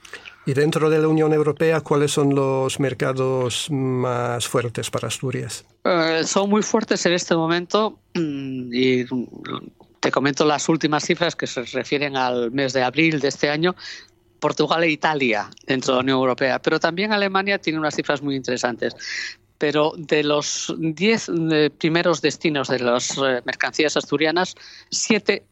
Y 0.49 0.55
dentro 0.55 0.88
de 0.88 0.99
la 0.99 1.09
Unión 1.09 1.35
Europea, 1.35 1.83
¿cuáles 1.83 2.12
son 2.12 2.35
los 2.35 2.81
mercados 2.81 3.67
más 3.71 4.49
fuertes 4.49 4.90
para 4.90 5.09
Asturias? 5.09 5.67
Eh, 5.85 6.23
son 6.25 6.49
muy 6.49 6.62
fuertes 6.62 7.05
en 7.05 7.12
este 7.12 7.37
momento 7.37 7.99
mm, 8.14 8.71
y 8.73 9.05
te 10.00 10.11
comento 10.11 10.47
las 10.47 10.67
últimas 10.71 11.05
cifras 11.05 11.37
que 11.37 11.47
se 11.47 11.64
refieren 11.64 12.17
al 12.17 12.50
mes 12.50 12.73
de 12.73 12.83
abril 12.83 13.21
de 13.21 13.28
este 13.28 13.50
año. 13.50 13.76
Portugal 14.40 14.83
e 14.85 14.90
Italia 14.90 15.50
dentro 15.67 15.93
de 15.93 15.97
la 15.99 16.02
Unión 16.05 16.19
Europea, 16.21 16.62
pero 16.62 16.81
también 16.81 17.12
Alemania 17.12 17.59
tiene 17.59 17.78
unas 17.78 17.95
cifras 17.95 18.23
muy 18.23 18.35
interesantes 18.35 18.97
pero 19.59 19.93
de 19.99 20.23
los 20.23 20.75
10 20.78 21.31
eh, 21.50 21.71
primeros 21.76 22.23
destinos 22.23 22.69
de 22.69 22.78
las 22.78 23.19
eh, 23.19 23.43
mercancías 23.45 23.99
asturianas, 23.99 24.55
siete 24.88 25.45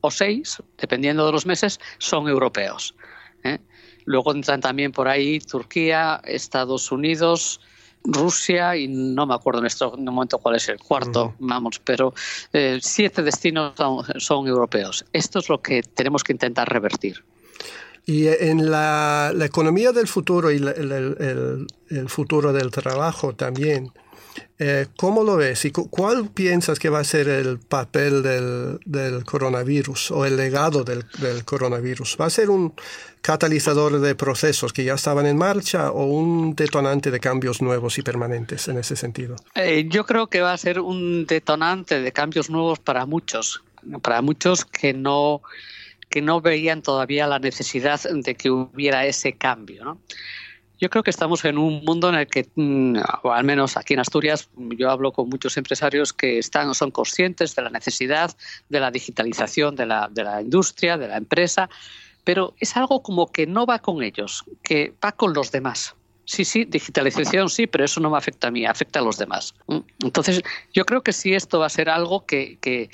o 0.00 0.10
seis, 0.10 0.60
dependiendo 0.76 1.24
de 1.24 1.30
los 1.30 1.46
meses, 1.46 1.78
son 1.98 2.26
europeos. 2.26 2.96
Luego 4.04 4.34
entran 4.34 4.60
también 4.60 4.92
por 4.92 5.08
ahí 5.08 5.40
Turquía, 5.40 6.20
Estados 6.24 6.90
Unidos, 6.92 7.60
Rusia 8.02 8.76
y 8.76 8.88
no 8.88 9.26
me 9.26 9.34
acuerdo 9.34 9.60
en 9.60 9.66
este 9.66 9.84
momento 9.84 10.38
cuál 10.38 10.56
es 10.56 10.68
el 10.68 10.78
cuarto, 10.78 11.34
vamos, 11.38 11.80
pero 11.84 12.14
eh, 12.52 12.78
siete 12.80 13.22
destinos 13.22 13.74
son, 14.18 14.46
europeos. 14.46 15.04
Esto 15.12 15.38
es 15.40 15.48
lo 15.48 15.60
que 15.60 15.82
tenemos 15.82 16.24
que 16.24 16.32
intentar 16.32 16.68
revertir. 16.68 17.22
Y 18.06 18.26
en 18.26 18.70
la, 18.70 19.32
economía 19.40 19.92
del 19.92 20.08
futuro 20.08 20.50
y 20.50 20.56
el, 20.56 21.66
futuro 22.08 22.52
del 22.52 22.70
trabajo 22.70 23.34
también, 23.34 23.92
eh, 24.58 24.86
¿Cómo 24.96 25.24
lo 25.24 25.36
ves 25.36 25.64
y 25.64 25.70
cuál 25.70 26.28
piensas 26.28 26.78
que 26.78 26.90
va 26.90 27.00
a 27.00 27.04
ser 27.04 27.28
el 27.28 27.58
papel 27.58 28.22
del, 28.22 29.24
coronavirus 29.24 30.10
o 30.10 30.26
el 30.26 30.36
legado 30.36 30.84
del, 30.84 31.04
coronavirus? 31.44 32.18
¿Va 32.20 32.26
a 32.26 32.30
ser 32.30 32.50
un 32.50 32.74
catalizador 33.22 34.00
de 34.00 34.14
procesos 34.14 34.72
que 34.72 34.84
ya 34.84 34.94
estaban 34.94 35.26
en 35.26 35.36
marcha 35.36 35.90
o 35.90 36.04
un 36.04 36.54
detonante 36.54 37.10
de 37.10 37.20
cambios 37.20 37.60
nuevos 37.60 37.98
y 37.98 38.02
permanentes 38.02 38.68
en 38.68 38.78
ese 38.78 38.96
sentido? 38.96 39.36
Eh, 39.54 39.86
yo 39.88 40.04
creo 40.04 40.28
que 40.28 40.40
va 40.40 40.52
a 40.52 40.58
ser 40.58 40.80
un 40.80 41.26
detonante 41.26 42.00
de 42.00 42.12
cambios 42.12 42.50
nuevos 42.50 42.78
para 42.78 43.06
muchos, 43.06 43.62
para 44.02 44.22
muchos 44.22 44.64
que 44.64 44.92
no 44.92 45.42
que 46.10 46.20
no 46.20 46.40
veían 46.40 46.82
todavía 46.82 47.28
la 47.28 47.38
necesidad 47.38 48.00
de 48.02 48.34
que 48.34 48.50
hubiera 48.50 49.06
ese 49.06 49.34
cambio. 49.34 49.96
Yo 50.80 50.90
creo 50.90 51.02
que 51.02 51.10
estamos 51.10 51.44
en 51.44 51.56
un 51.56 51.84
mundo 51.84 52.08
en 52.08 52.16
el 52.16 52.26
que, 52.26 52.48
mm, 52.54 52.96
o 53.22 53.32
al 53.32 53.44
menos 53.44 53.76
aquí 53.76 53.94
en 53.94 54.00
Asturias, 54.00 54.48
yo 54.56 54.90
hablo 54.90 55.12
con 55.12 55.28
muchos 55.28 55.56
empresarios 55.56 56.12
que 56.12 56.38
están, 56.38 56.74
son 56.74 56.90
conscientes 56.90 57.54
de 57.54 57.62
la 57.62 57.70
necesidad 57.70 58.34
de 58.68 58.80
la 58.80 58.90
digitalización 58.90 59.76
de 59.76 59.86
la, 59.86 60.08
de 60.10 60.24
la 60.24 60.42
industria, 60.42 60.98
de 60.98 61.06
la 61.06 61.16
empresa, 61.16 61.70
pero 62.24 62.54
es 62.58 62.76
algo 62.76 63.02
como 63.02 63.30
que 63.30 63.46
no 63.46 63.66
va 63.66 63.78
con 63.78 64.02
ellos, 64.02 64.44
que 64.62 64.94
va 65.04 65.12
con 65.12 65.32
los 65.32 65.50
demás. 65.52 65.94
Sí, 66.24 66.44
sí, 66.44 66.64
digitalización 66.64 67.48
sí, 67.48 67.66
pero 67.66 67.84
eso 67.84 68.00
no 68.00 68.10
me 68.10 68.18
afecta 68.18 68.48
a 68.48 68.50
mí, 68.50 68.64
afecta 68.64 69.00
a 69.00 69.02
los 69.02 69.18
demás. 69.18 69.54
Mm. 69.66 69.78
Entonces, 70.04 70.42
yo 70.72 70.84
creo 70.84 71.02
que 71.02 71.12
sí 71.12 71.34
esto 71.34 71.58
va 71.58 71.66
a 71.66 71.70
ser 71.70 71.88
algo 71.88 72.24
que, 72.24 72.58
que, 72.60 72.90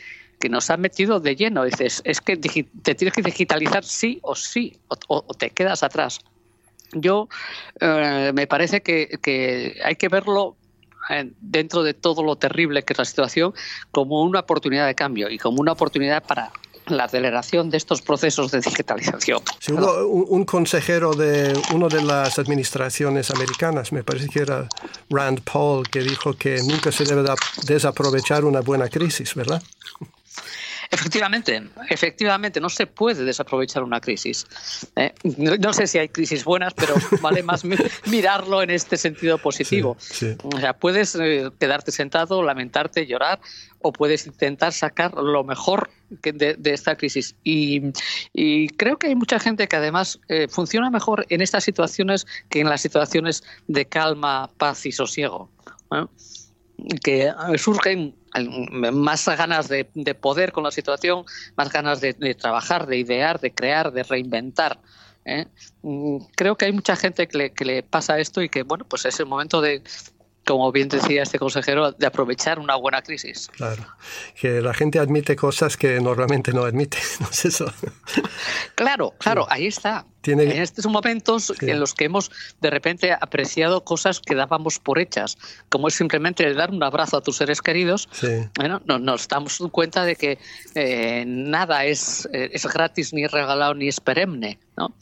nos 0.48 0.70
ha 0.70 0.76
metido 0.76 1.18
de 1.18 1.34
lleno. 1.34 1.64
Dices, 1.64 2.00
es 2.04 2.20
que 2.20 2.36
te 2.36 2.94
tienes 2.94 3.12
que 3.12 3.22
digitalizar 3.22 3.82
sí 3.82 4.20
o 4.22 4.36
sí, 4.36 4.78
o 5.08 5.22
te 5.34 5.50
quedas 5.50 5.82
atrás. 5.82 6.20
Yo 6.92 7.28
eh, 7.80 8.32
me 8.34 8.46
parece 8.46 8.82
que, 8.82 9.78
hay 9.84 9.96
que 9.96 10.08
verlo 10.08 10.56
eh, 11.10 11.30
dentro 11.40 11.82
de 11.82 11.94
todo 11.94 12.22
lo 12.22 12.36
terrible 12.36 12.82
que 12.82 12.92
es 12.92 12.98
la 12.98 13.04
situación 13.04 13.54
como 13.90 14.22
una 14.22 14.40
oportunidad 14.40 14.86
de 14.86 14.94
cambio 14.94 15.28
y 15.30 15.38
como 15.38 15.60
una 15.60 15.72
oportunidad 15.72 16.22
para 16.22 16.52
la 16.86 17.04
aceleración 17.04 17.70
de 17.70 17.76
estos 17.76 18.02
procesos 18.02 18.50
de 18.50 18.60
digitalización. 18.60 19.42
hubo 19.70 20.24
un, 20.26 20.44
consejero 20.44 21.14
de 21.14 21.52
una 21.74 21.88
de 21.88 22.02
las 22.02 22.38
administraciones 22.38 23.30
americanas, 23.30 23.92
me 23.92 24.04
parece 24.04 24.28
que 24.28 24.40
era 24.40 24.68
Rand 25.10 25.40
Paul, 25.42 25.88
que 25.88 26.00
dijo 26.00 26.34
que 26.34 26.62
nunca 26.62 26.92
se 26.92 27.04
debe 27.04 27.28
desaprovechar 27.66 28.44
una 28.44 28.60
buena 28.60 28.88
crisis, 28.88 29.34
¿verdad? 29.34 29.62
Efectivamente, 30.90 31.62
efectivamente, 31.88 32.60
no 32.60 32.68
se 32.68 32.86
puede 32.86 33.24
desaprovechar 33.24 33.82
una 33.82 34.00
crisis. 34.00 34.46
¿eh? 34.96 35.12
No, 35.36 35.72
sé 35.72 35.86
si 35.86 35.98
hay 35.98 36.08
crisis 36.08 36.44
buenas, 36.44 36.74
pero 36.74 36.94
vale 37.20 37.42
más 37.42 37.62
mirarlo 38.06 38.62
en 38.62 38.70
este 38.70 38.96
sentido 38.96 39.38
positivo. 39.38 39.96
O 40.42 40.60
sea, 40.60 40.74
puedes 40.74 41.14
eh, 41.16 41.50
quedarte 41.58 41.92
sentado, 41.92 42.42
lamentarte, 42.42 43.06
llorar, 43.06 43.40
o 43.80 43.92
puedes 43.92 44.26
intentar 44.26 44.72
sacar 44.72 45.14
lo 45.14 45.44
mejor 45.44 45.90
de, 46.10 46.56
esta 46.64 46.96
crisis. 46.96 47.34
Y, 47.44 47.92
creo 48.76 48.98
que 48.98 49.08
hay 49.08 49.14
mucha 49.14 49.38
gente 49.38 49.66
que 49.68 49.76
además 49.76 50.20
eh, 50.28 50.48
funciona 50.48 50.90
mejor 50.90 51.26
en 51.28 51.40
estas 51.40 51.64
situaciones 51.64 52.26
que 52.48 52.60
en 52.60 52.68
las 52.68 52.80
situaciones 52.80 53.42
de 53.66 53.86
calma, 53.86 54.50
paz 54.56 54.86
y 54.86 54.92
sosiego. 54.92 55.50
Que 57.02 57.32
surgen 57.56 58.14
más 58.92 59.26
ganas 59.26 59.68
de, 59.68 59.84
poder 60.20 60.52
con 60.52 60.64
la 60.64 60.70
situación, 60.70 61.24
más 61.56 61.72
ganas 61.72 62.00
de, 62.00 62.14
trabajar, 62.34 62.86
de 62.86 62.98
idear, 62.98 63.40
de 63.40 63.54
crear, 63.54 63.92
de 63.92 64.02
reinventar. 64.02 64.80
¿eh? 65.24 65.46
Mm, 65.82 66.18
creo 66.36 66.56
que 66.56 66.66
hay 66.66 66.72
mucha 66.72 66.96
gente 66.96 67.26
que 67.28 67.38
le, 67.38 67.52
que 67.52 67.64
le, 67.64 67.82
pasa 67.82 68.18
esto 68.18 68.42
y 68.42 68.48
que, 68.48 68.62
bueno, 68.62 68.84
pues 68.88 69.04
es 69.06 69.18
el 69.20 69.26
momento 69.26 69.60
de, 69.60 69.82
como 70.46 70.70
bien 70.70 70.88
decía 70.88 71.24
este 71.24 71.40
consejero, 71.40 71.90
de 71.90 72.06
aprovechar 72.06 72.60
una 72.60 72.76
buena 72.76 73.02
crisis. 73.02 73.48
Claro, 73.48 73.84
que 74.40 74.62
la 74.62 74.72
gente 74.72 75.00
admite 75.00 75.34
cosas 75.34 75.76
que 75.76 76.00
normalmente 76.00 76.52
no 76.52 76.62
admite, 76.62 76.98
¿no 77.20 77.28
es 77.28 77.44
eso? 77.44 77.72
Claro, 78.76 79.12
claro, 79.18 79.46
ahí 79.50 79.66
está. 79.66 80.06
En 80.24 80.40
estos 80.40 80.86
momentos 80.86 81.52
en 81.60 81.78
los 81.78 81.94
que 81.94 82.06
hemos 82.06 82.30
de 82.60 82.70
repente 82.70 83.12
apreciado 83.12 83.84
cosas 83.84 84.20
que 84.20 84.34
dábamos 84.34 84.78
por 84.78 84.98
hechas, 84.98 85.36
como 85.68 85.88
es 85.88 85.94
simplemente 85.94 86.52
dar 86.54 86.70
un 86.70 86.82
abrazo 86.82 87.16
a 87.16 87.22
tus 87.22 87.36
seres 87.36 87.60
queridos, 87.60 88.08
bueno, 88.56 88.80
nos, 88.86 89.28
damos 89.28 89.58
cuenta 89.70 90.04
de 90.04 90.16
que 90.16 90.38
eh, 90.74 91.24
nada 91.26 91.84
es, 91.84 92.28
eh, 92.32 92.50
es 92.52 92.66
gratis, 92.66 93.12
ni 93.12 93.26
regalado, 93.26 93.74
ni 93.74 93.88
es 93.88 94.00
perenne, 94.00 94.58
¿no? 94.76 94.94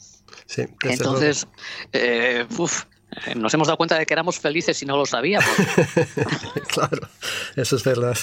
Sí, 0.45 0.63
Entonces, 0.83 1.47
eh, 1.91 2.45
nos 3.35 3.53
hemos 3.53 3.67
dado 3.67 3.77
cuenta 3.77 3.97
de 3.97 4.05
que 4.05 4.13
éramos 4.13 4.39
felices 4.39 4.81
y 4.81 4.85
no 4.85 4.97
lo 4.97 5.05
sabíamos. 5.05 5.49
claro, 6.67 7.07
Eso 7.55 7.75
es 7.75 7.83
verdad. 7.83 8.17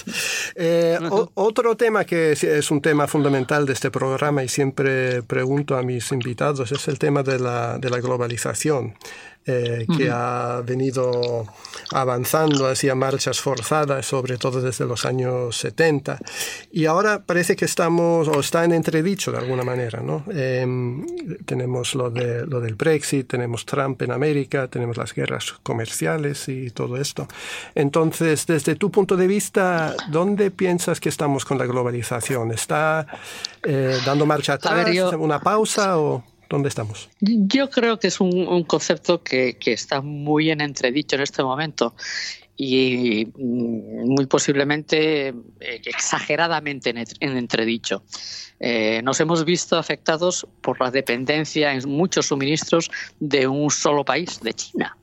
Eh, 0.54 0.98
otro 1.34 1.76
tema 1.76 2.04
que 2.04 2.32
es 2.32 2.70
un 2.70 2.80
tema 2.80 3.06
fundamental 3.06 3.66
de 3.66 3.72
este 3.72 3.90
programa 3.90 4.42
y 4.42 4.48
siempre 4.48 5.22
pregunto 5.22 5.76
a 5.76 5.82
mis 5.82 6.12
invitados 6.12 6.72
es 6.72 6.88
el 6.88 6.98
tema 6.98 7.22
de 7.22 7.38
la, 7.38 7.78
de 7.78 7.90
la 7.90 8.00
globalización. 8.00 8.94
Eh, 9.44 9.86
que 9.96 10.08
ha 10.08 10.62
venido 10.64 11.44
avanzando 11.90 12.68
hacia 12.68 12.94
marchas 12.94 13.40
forzadas, 13.40 14.06
sobre 14.06 14.38
todo 14.38 14.60
desde 14.60 14.84
los 14.84 15.04
años 15.04 15.56
70. 15.56 16.20
Y 16.70 16.86
ahora 16.86 17.24
parece 17.24 17.56
que 17.56 17.64
estamos, 17.64 18.28
o 18.28 18.38
está 18.38 18.64
en 18.64 18.70
entredicho 18.70 19.32
de 19.32 19.38
alguna 19.38 19.64
manera. 19.64 20.00
¿no? 20.00 20.24
Em, 20.32 21.04
tenemos 21.44 21.96
lo, 21.96 22.08
de, 22.08 22.46
lo 22.46 22.60
del 22.60 22.76
Brexit, 22.76 23.26
tenemos 23.26 23.66
Trump 23.66 24.00
en 24.02 24.12
América, 24.12 24.68
tenemos 24.68 24.96
las 24.96 25.12
guerras 25.12 25.54
comerciales 25.64 26.48
y 26.48 26.70
todo 26.70 26.96
esto. 26.96 27.26
Entonces, 27.74 28.46
desde 28.46 28.76
tu 28.76 28.92
punto 28.92 29.16
de 29.16 29.26
vista, 29.26 29.96
¿dónde 30.08 30.52
piensas 30.52 31.00
que 31.00 31.08
estamos 31.08 31.44
con 31.44 31.58
la 31.58 31.66
globalización? 31.66 32.52
¿Está 32.52 33.08
eh, 33.64 33.98
dando 34.06 34.24
marcha 34.24 34.52
atrás? 34.52 34.86
¿Una 35.18 35.40
pausa 35.40 35.98
o...? 35.98 36.31
¿Dónde 36.52 36.68
estamos? 36.68 37.08
Yo 37.20 37.70
creo 37.70 37.98
que 37.98 38.08
es 38.08 38.20
un, 38.20 38.64
concepto 38.64 39.22
que, 39.22 39.56
está 39.64 40.02
muy 40.02 40.50
en 40.50 40.60
entredicho 40.60 41.16
en 41.16 41.22
este 41.22 41.42
momento 41.42 41.94
y 42.58 43.24
mm, 43.24 44.06
muy 44.06 44.26
posiblemente 44.26 45.28
eh, 45.28 45.34
exageradamente 45.86 46.90
en, 46.90 47.36
entredicho. 47.38 48.02
Eh, 48.60 49.00
nos 49.02 49.18
hemos 49.20 49.46
visto 49.46 49.78
afectados 49.78 50.46
por 50.60 50.78
la 50.78 50.90
dependencia 50.90 51.72
en 51.72 51.88
muchos 51.88 52.26
suministros 52.26 52.90
de 53.18 53.48
un 53.48 53.70
solo 53.70 54.04
país, 54.04 54.38
de 54.42 54.52
China. 54.52 54.98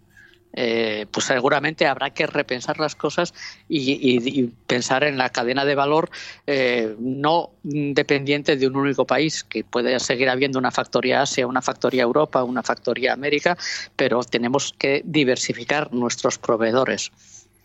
Eh, 0.54 1.06
pues 1.12 1.28
seguramente 1.28 1.86
habrá 1.86 2.10
que 2.10 2.26
repensar 2.26 2.80
las 2.80 2.96
cosas 2.96 3.36
y, 3.68 4.48
pensar 4.66 5.04
en 5.04 5.18
la 5.18 5.30
cadena 5.30 5.64
de 5.64 5.76
valor 5.76 6.10
eh, 6.48 6.96
no 7.00 7.52
dependiente 7.64 8.56
de 8.56 8.68
un 8.68 8.76
único 8.76 9.06
país, 9.06 9.44
que 9.44 9.64
puede 9.64 10.00
seguir 10.00 10.30
habiendo 10.30 10.58
una 10.58 10.72
factoría 10.72 11.22
Asia, 11.22 11.46
una 11.46 11.62
factoría 11.62 12.04
Europa, 12.04 12.44
una 12.44 12.64
factoría 12.64 13.14
América, 13.14 13.58
pero 13.96 14.24
tenemos 14.24 14.74
que 14.78 15.02
diversificar 15.06 15.94
nuestros 15.94 16.40
proveedores. 16.40 17.12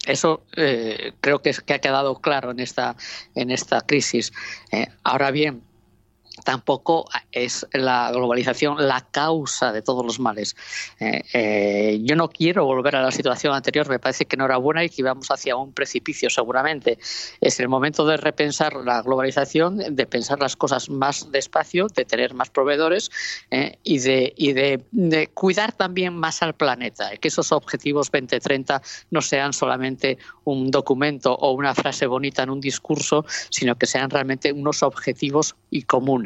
Eso 0.06 0.42
eh, 0.56 1.12
creo 1.22 1.40
que, 1.40 1.54
que, 1.64 1.74
ha 1.74 1.78
quedado 1.78 2.20
claro 2.20 2.50
en 2.50 2.60
esta, 2.60 2.96
en 3.34 3.50
esta 3.50 3.80
crisis. 3.80 4.32
ahora 5.02 5.30
bien, 5.30 5.62
tampoco 6.42 7.06
es 7.30 7.66
la 7.72 8.10
globalización 8.10 8.76
la 8.78 9.06
causa 9.10 9.72
de 9.72 9.82
todos 9.82 10.04
los 10.04 10.18
males. 10.18 10.56
Eh, 10.98 11.22
eh, 11.32 12.00
yo 12.02 12.16
no 12.16 12.28
quiero 12.28 12.64
volver 12.64 12.96
a 12.96 13.02
la 13.02 13.12
situación 13.12 13.54
anterior, 13.54 13.88
me 13.88 13.98
parece 13.98 14.24
que 14.24 14.36
no 14.36 14.44
era 14.44 14.56
buena 14.56 14.82
y 14.84 14.88
que 14.88 15.02
íbamos 15.02 15.30
hacia 15.30 15.56
un 15.56 15.72
precipicio 15.72 16.30
seguramente. 16.30 16.98
Es 17.40 17.60
el 17.60 17.68
momento 17.68 18.04
de 18.06 18.16
repensar 18.16 18.74
la 18.76 19.02
globalización, 19.02 19.78
de 19.78 20.06
pensar 20.06 20.40
las 20.40 20.56
cosas 20.56 20.90
más 20.90 21.30
despacio, 21.30 21.86
de 21.94 22.04
tener 22.04 22.34
más 22.34 22.50
proveedores 22.50 23.10
eh, 23.50 23.78
y, 23.84 23.98
de, 23.98 25.30
cuidar 25.34 25.72
también 25.72 26.14
más 26.14 26.42
al 26.42 26.54
planeta, 26.54 27.16
que 27.16 27.28
esos 27.28 27.52
objetivos 27.52 28.10
2030 28.10 28.82
no 29.10 29.22
sean 29.22 29.52
solamente 29.52 30.18
un 30.44 30.70
documento 30.70 31.34
o 31.34 31.52
una 31.52 31.74
frase 31.74 32.06
bonita 32.06 32.42
en 32.42 32.50
un 32.50 32.60
discurso, 32.60 33.24
sino 33.50 33.76
que 33.76 33.86
sean 33.86 34.10
realmente 34.10 34.52
unos 34.52 34.82
objetivos 34.82 35.54
y 35.70 35.82
comunes. 35.82 36.23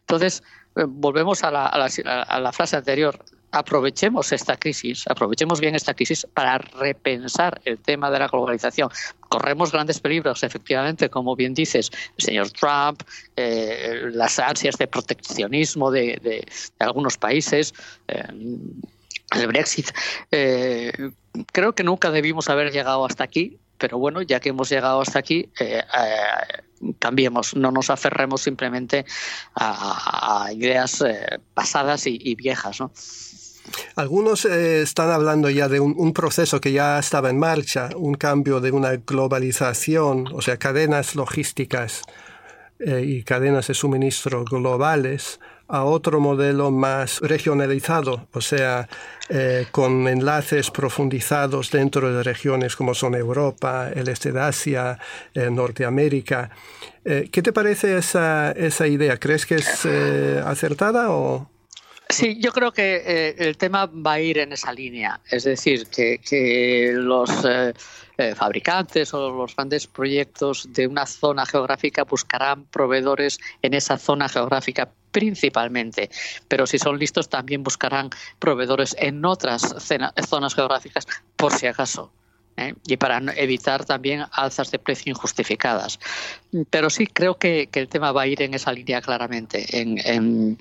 Entonces, 0.00 0.42
eh, 0.76 0.84
volvemos 0.86 1.42
a 1.42 1.50
la, 1.50 2.52
frase 2.52 2.76
anterior. 2.76 3.18
Aprovechemos 3.52 4.30
esta 4.30 4.56
crisis, 4.56 5.06
aprovechemos 5.08 5.60
bien 5.60 5.74
esta 5.74 5.92
crisis 5.92 6.24
para 6.34 6.58
repensar 6.58 7.60
el 7.64 7.78
tema 7.78 8.08
de 8.10 8.20
la 8.20 8.28
globalización. 8.28 8.90
Corremos 9.28 9.72
grandes 9.72 9.98
peligros, 9.98 10.44
efectivamente, 10.44 11.08
como 11.08 11.34
bien 11.34 11.52
dices, 11.52 11.90
el 12.16 12.24
señor 12.24 12.50
Trump, 12.52 13.02
eh, 13.34 14.10
las 14.12 14.38
ansias 14.38 14.76
de 14.78 14.86
proteccionismo 14.86 15.90
de, 15.90 16.46
algunos 16.78 17.18
países. 17.18 17.74
Eh, 18.06 18.22
el 19.32 19.46
Brexit. 19.46 19.90
creo 21.52 21.72
que 21.72 21.84
nunca 21.84 22.10
debimos 22.10 22.48
haber 22.48 22.72
llegado 22.72 23.04
hasta 23.04 23.22
aquí 23.22 23.60
pero 23.80 23.98
bueno, 23.98 24.20
ya 24.22 24.38
que 24.38 24.50
hemos 24.50 24.68
llegado 24.68 25.00
hasta 25.00 25.18
aquí, 25.18 25.48
eh, 25.58 25.82
eh, 25.82 26.92
cambiemos, 26.98 27.56
no 27.56 27.72
nos 27.72 27.88
aferremos 27.88 28.42
simplemente 28.42 29.06
a, 29.56 30.50
ideas 30.54 31.00
eh, 31.00 31.40
pasadas 31.54 32.06
y, 32.06 32.34
viejas. 32.34 32.78
¿no? 32.80 32.92
Algunos 33.96 34.44
están 34.44 35.10
hablando 35.10 35.48
ya 35.48 35.68
de 35.68 35.80
un, 35.80 36.12
proceso 36.12 36.60
que 36.60 36.72
ya 36.72 36.98
estaba 36.98 37.30
en 37.30 37.38
marcha, 37.38 37.88
un 37.96 38.14
cambio 38.14 38.60
de 38.60 38.70
una 38.70 38.96
globalización, 38.96 40.28
o 40.32 40.42
sea, 40.42 40.58
cadenas 40.58 41.14
logísticas 41.14 42.02
y 42.78 43.22
cadenas 43.24 43.66
de 43.68 43.74
suministro 43.74 44.44
globales 44.44 45.40
a 45.70 45.84
otro 45.84 46.20
modelo 46.20 46.70
más 46.70 47.20
regionalizado, 47.20 48.26
o 48.32 48.40
sea, 48.40 48.88
eh, 49.28 49.66
con 49.70 50.08
enlaces 50.08 50.70
profundizados 50.70 51.70
dentro 51.70 52.12
de 52.12 52.22
regiones 52.24 52.74
como 52.74 52.94
son 52.94 53.14
Europa, 53.14 53.90
el 53.94 54.08
este 54.08 54.32
de 54.32 54.40
Asia, 54.40 54.98
eh, 55.32 55.48
Norteamérica. 55.48 56.50
Eh, 57.04 57.28
¿Qué 57.30 57.40
te 57.40 57.52
parece 57.52 57.96
esa, 57.96 58.50
esa 58.50 58.88
idea? 58.88 59.18
¿Crees 59.18 59.46
que 59.46 59.56
es 59.56 59.86
acertada 60.44 61.10
o...? 61.10 61.48
Sí, 62.08 62.40
yo 62.40 62.50
creo 62.50 62.72
que 62.72 63.36
el 63.38 63.56
tema 63.56 63.86
va 63.86 64.14
a 64.14 64.20
ir 64.20 64.38
en 64.38 64.52
esa 64.52 64.72
línea. 64.72 65.20
Es 65.30 65.44
decir, 65.44 65.86
que, 65.86 66.18
que 66.18 66.90
los 66.92 67.30
fabricantes 68.34 69.14
o 69.14 69.30
los 69.30 69.54
grandes 69.54 69.86
proyectos 69.86 70.68
de 70.72 70.88
una 70.88 71.06
zona 71.06 71.46
geográfica 71.46 72.02
buscarán 72.02 72.64
proveedores 72.64 73.38
en 73.62 73.74
esa 73.74 73.96
zona 73.96 74.28
geográfica 74.28 74.90
principalmente, 75.10 76.10
pero 76.48 76.66
si 76.66 76.78
son 76.78 76.98
listos 76.98 77.28
también 77.28 77.62
buscarán 77.62 78.10
proveedores 78.38 78.96
en 78.98 79.24
otras 79.24 79.74
zonas 80.28 80.54
geográficas 80.54 81.06
por 81.36 81.52
si 81.52 81.66
acaso. 81.66 82.12
¿eh? 82.56 82.74
y 82.86 82.96
para 82.96 83.18
evitar 83.36 83.84
también 83.84 84.24
alzas 84.32 84.70
de 84.70 84.78
precio 84.78 85.10
injustificadas. 85.10 85.98
Pero 86.70 86.90
sí 86.90 87.06
creo 87.06 87.36
que, 87.38 87.68
el 87.72 87.88
tema 87.88 88.12
va 88.12 88.22
a 88.22 88.26
ir 88.26 88.42
en 88.42 88.54
esa 88.54 88.72
línea 88.72 89.00
claramente. 89.00 89.80
En, 89.80 90.58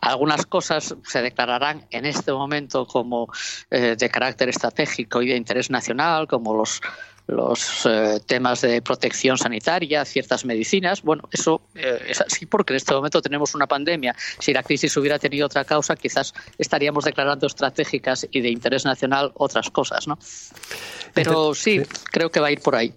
algunas 0.00 0.46
cosas 0.46 0.94
se 1.04 1.22
declararán 1.22 1.86
en 1.90 2.06
este 2.06 2.32
momento 2.32 2.86
como 2.86 3.28
eh, 3.70 3.96
de 3.98 4.08
carácter 4.10 4.48
estratégico 4.48 5.22
y 5.22 5.28
de 5.28 5.36
interés 5.36 5.70
nacional, 5.70 6.28
como 6.28 6.54
los 6.54 6.80
los 7.28 7.84
eh, 7.84 8.20
temas 8.24 8.62
de 8.62 8.80
protección 8.80 9.36
sanitaria, 9.36 10.04
ciertas 10.04 10.44
medicinas. 10.44 11.02
Bueno, 11.02 11.28
eso 11.30 11.60
eh, 11.74 11.98
es 12.08 12.20
así 12.22 12.46
porque 12.46 12.72
en 12.72 12.78
este 12.78 12.94
momento 12.94 13.20
tenemos 13.20 13.54
una 13.54 13.66
pandemia. 13.66 14.16
Si 14.38 14.52
la 14.52 14.62
crisis 14.62 14.96
hubiera 14.96 15.18
tenido 15.18 15.46
otra 15.46 15.64
causa, 15.64 15.94
quizás 15.94 16.32
estaríamos 16.56 17.04
declarando 17.04 17.46
estratégicas 17.46 18.26
y 18.30 18.40
de 18.40 18.48
interés 18.48 18.86
nacional 18.86 19.30
otras 19.34 19.70
cosas, 19.70 20.08
¿no? 20.08 20.18
Pero 21.12 21.54
sí, 21.54 21.82
creo 22.10 22.30
que 22.30 22.40
va 22.40 22.48
a 22.48 22.50
ir 22.50 22.60
por 22.60 22.74
ahí. 22.74 22.94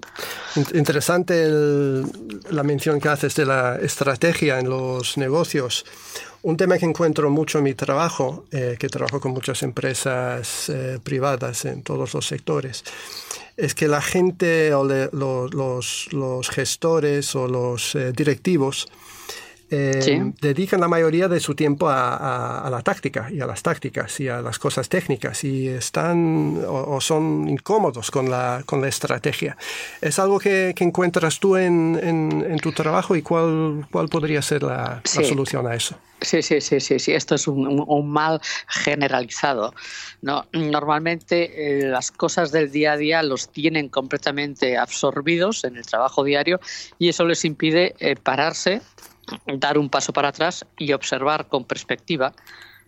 Interesante 0.74 1.48
la 2.50 2.63
mención 2.63 3.02
que 3.02 3.10
haces 3.10 3.36
de 3.36 3.46
la 3.46 3.80
estrategia 3.82 4.60
en 4.60 4.70
los 4.70 5.17
negocios. 5.17 5.86
Un 6.43 6.58
tema 6.58 6.77
que 6.77 6.86
encuentro 6.86 7.30
mucho 7.30 7.60
en 7.60 7.65
mi 7.65 7.73
trabajo, 7.75 8.45
eh, 8.51 8.75
que 8.80 8.89
trabajo 8.89 9.19
con 9.19 9.32
muchas 9.32 9.62
empresas 9.62 10.71
privadas 11.04 11.65
en 11.65 11.84
todos 11.84 12.13
los 12.13 12.25
sectores, 12.25 12.84
es 13.58 13.75
que 13.75 13.88
la 13.88 14.01
gente 14.01 14.73
o 14.73 14.84
los, 14.84 16.49
gestores 16.49 17.36
o 17.36 17.47
los 17.47 17.95
eh, 17.95 18.12
directivos 18.12 18.88
eh, 19.74 20.34
dedican 20.42 20.82
la 20.82 20.90
mayoría 20.90 21.30
de 21.30 21.40
su 21.40 21.56
tiempo 21.56 21.88
a, 21.90 22.68
la 22.70 22.82
táctica 22.82 23.30
y 23.32 23.40
a 23.40 23.46
las 23.46 23.64
tácticas 23.64 24.20
y 24.20 24.28
a 24.28 24.42
las 24.42 24.60
cosas 24.60 24.90
técnicas 24.90 25.46
y 25.46 25.70
están 25.70 26.62
o, 26.68 27.00
son 27.00 27.48
incómodos 27.48 28.12
con 28.12 28.30
la, 28.30 28.64
con 28.66 28.82
la 28.82 28.90
estrategia. 28.90 29.56
¿Es 30.02 30.20
algo 30.20 30.40
que, 30.40 30.76
encuentras 30.78 31.40
tú 31.40 31.56
en, 31.56 32.60
tu 32.62 32.74
trabajo 32.74 33.16
y 33.16 33.22
cuál, 33.22 33.88
cuál 33.92 34.10
podría 34.10 34.42
ser 34.42 34.64
la, 34.64 35.02
solución 35.06 35.66
a 35.68 35.76
eso? 35.76 35.96
Sí, 36.20 36.42
sí, 36.42 36.60
sí, 36.60 36.80
sí, 36.80 37.00
sí. 37.00 37.14
Esto 37.14 37.36
es 37.36 37.48
un, 37.48 38.12
mal 38.12 38.42
generalizado. 38.68 39.74
¿no? 40.22 40.46
Normalmente 40.52 41.80
eh, 41.80 41.88
las 41.88 42.12
cosas 42.12 42.52
del 42.52 42.72
día 42.72 42.94
a 42.94 42.98
día 42.98 43.24
los 43.24 43.50
tienen 43.50 43.88
completamente 43.88 44.78
absorbidos 44.78 45.64
en 45.64 45.78
el 45.78 45.86
trabajo 45.86 46.24
diario 46.24 46.60
y 47.00 47.10
eso 47.10 47.26
les 47.26 47.46
impide 47.46 47.96
eh, 48.00 48.16
pararse 48.22 48.82
dar 49.46 49.78
un 49.78 49.90
paso 49.90 50.14
para 50.14 50.30
atrás 50.30 50.66
y 50.78 50.94
observar 50.94 51.48
con 51.48 51.66
perspectiva 51.66 52.34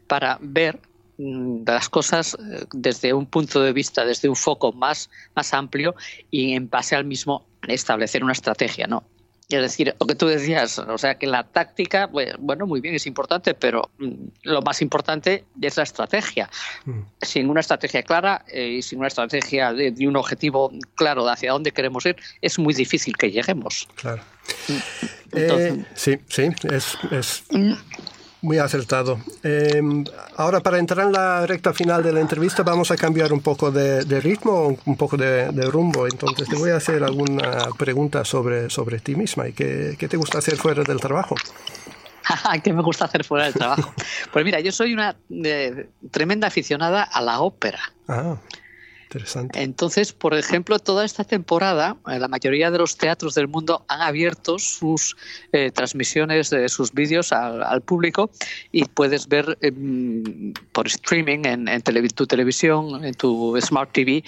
para 0.08 0.38
ver 0.42 0.80
mm, 1.18 1.64
las 1.66 1.90
cosas 1.90 2.36
eh, 2.36 2.66
desde 2.74 3.14
un 3.14 3.26
punto 3.26 3.62
de 3.62 3.74
vista, 3.74 4.06
desde 4.06 4.30
un 4.30 4.36
foco 4.36 4.72
más, 4.72 5.10
más 5.36 5.54
amplio 5.54 5.96
y 6.32 6.54
en 6.54 6.70
base 6.70 6.96
al 6.96 7.06
mismo 7.06 7.46
establecer 7.68 8.24
una 8.24 8.34
estrategia, 8.34 8.88
¿no? 8.88 9.04
Es 9.50 9.62
decir, 9.62 9.94
lo 10.00 10.08
que 10.08 10.16
tú 10.16 10.26
decías, 10.26 10.80
o 10.80 10.98
sea, 10.98 11.16
que 11.16 11.28
la 11.28 11.44
táctica, 11.44 12.08
bueno, 12.08 12.66
muy 12.66 12.82
bien, 12.82 12.96
es 12.96 13.06
importante, 13.06 13.54
pero 13.54 13.90
mm, 14.00 14.12
lo 14.44 14.62
más 14.62 14.82
importante 14.82 15.46
es 15.62 15.78
la 15.78 15.84
estrategia. 15.84 16.50
Mm. 16.86 17.02
Sin 17.22 17.50
una 17.50 17.60
estrategia 17.60 18.04
clara 18.04 18.46
eh, 18.48 18.68
y 18.78 18.82
sin 18.82 19.00
una 19.00 19.10
estrategia 19.10 19.74
de, 19.74 19.94
un 20.08 20.16
objetivo 20.16 20.72
claro 20.96 21.26
de 21.26 21.34
hacia 21.34 21.52
dónde 21.52 21.72
queremos 21.72 22.06
ir, 22.06 22.16
es 22.42 22.58
muy 22.58 22.74
difícil 22.74 23.16
que 23.18 23.32
lleguemos. 23.32 23.88
Claro. 23.96 24.24
Mm. 24.70 25.23
Eh, 25.36 25.86
sí, 25.96 26.20
sí, 26.28 26.50
es, 26.70 26.98
es 27.12 27.44
muy 28.44 28.58
acertado. 28.58 29.20
Em, 29.42 30.04
ahora, 30.36 30.60
para 30.60 30.78
entrar 30.78 31.08
en 31.08 31.14
la 31.14 31.46
recta 31.48 31.74
final 31.74 32.04
de 32.04 32.12
la 32.12 32.20
entrevista, 32.20 32.62
vamos 32.62 32.92
a 32.92 32.98
cambiar 32.98 33.32
un 33.32 33.40
poco 33.40 33.72
de, 33.72 34.04
ritmo, 34.20 34.78
un 34.86 34.98
poco 34.98 35.16
de, 35.18 35.50
rumbo. 35.72 36.06
Entonces, 36.08 36.48
te 36.50 36.56
voy 36.56 36.72
a 36.72 36.76
hacer 36.76 37.04
alguna 37.04 37.70
pregunta 37.78 38.26
sobre, 38.26 38.70
sobre 38.70 39.00
ti 39.00 39.16
misma 39.16 39.48
y 39.48 39.54
qué, 39.54 39.96
qué 39.98 40.08
te 40.08 40.18
gusta 40.18 40.40
hacer 40.40 40.58
fuera 40.58 40.84
del 40.84 41.00
trabajo. 41.00 41.36
¿Qué 42.64 42.74
me 42.74 42.82
gusta 42.82 43.06
hacer 43.06 43.24
fuera 43.24 43.46
del 43.46 43.54
trabajo? 43.54 43.94
Pues 44.32 44.46
mira, 44.46 44.60
yo 44.60 44.72
soy 44.72 44.94
una 44.94 45.16
eh, 45.30 45.90
tremenda 46.12 46.48
aficionada 46.48 47.04
a 47.04 47.22
la 47.22 47.40
ópera. 47.42 47.80
Ah. 48.08 48.36
Entonces, 49.54 50.14
por 50.14 50.34
ejemplo, 50.34 50.80
toda 50.80 51.06
esta 51.06 51.24
temporada, 51.24 51.98
eh, 52.08 52.20
la 52.20 52.28
mayoría 52.28 52.72
de 52.72 52.78
los 52.78 52.98
teatros 52.98 53.36
del 53.36 53.48
mundo 53.48 53.86
han 53.88 54.02
abierto 54.02 54.58
sus 54.60 55.16
eh, 55.52 55.72
transmisiones 55.72 56.50
de 56.50 56.70
sus 56.70 56.92
vídeos 56.94 57.32
al, 57.32 57.82
público 57.82 58.30
y 58.72 58.86
puedes 58.86 59.28
ver 59.28 59.58
em, 59.62 60.54
por 60.72 60.88
streaming 60.88 61.46
en, 61.46 61.82
tu 62.14 62.26
televisión, 62.26 63.04
en 63.04 63.14
tu 63.14 63.60
Smart 63.62 63.92
TV, 63.92 64.24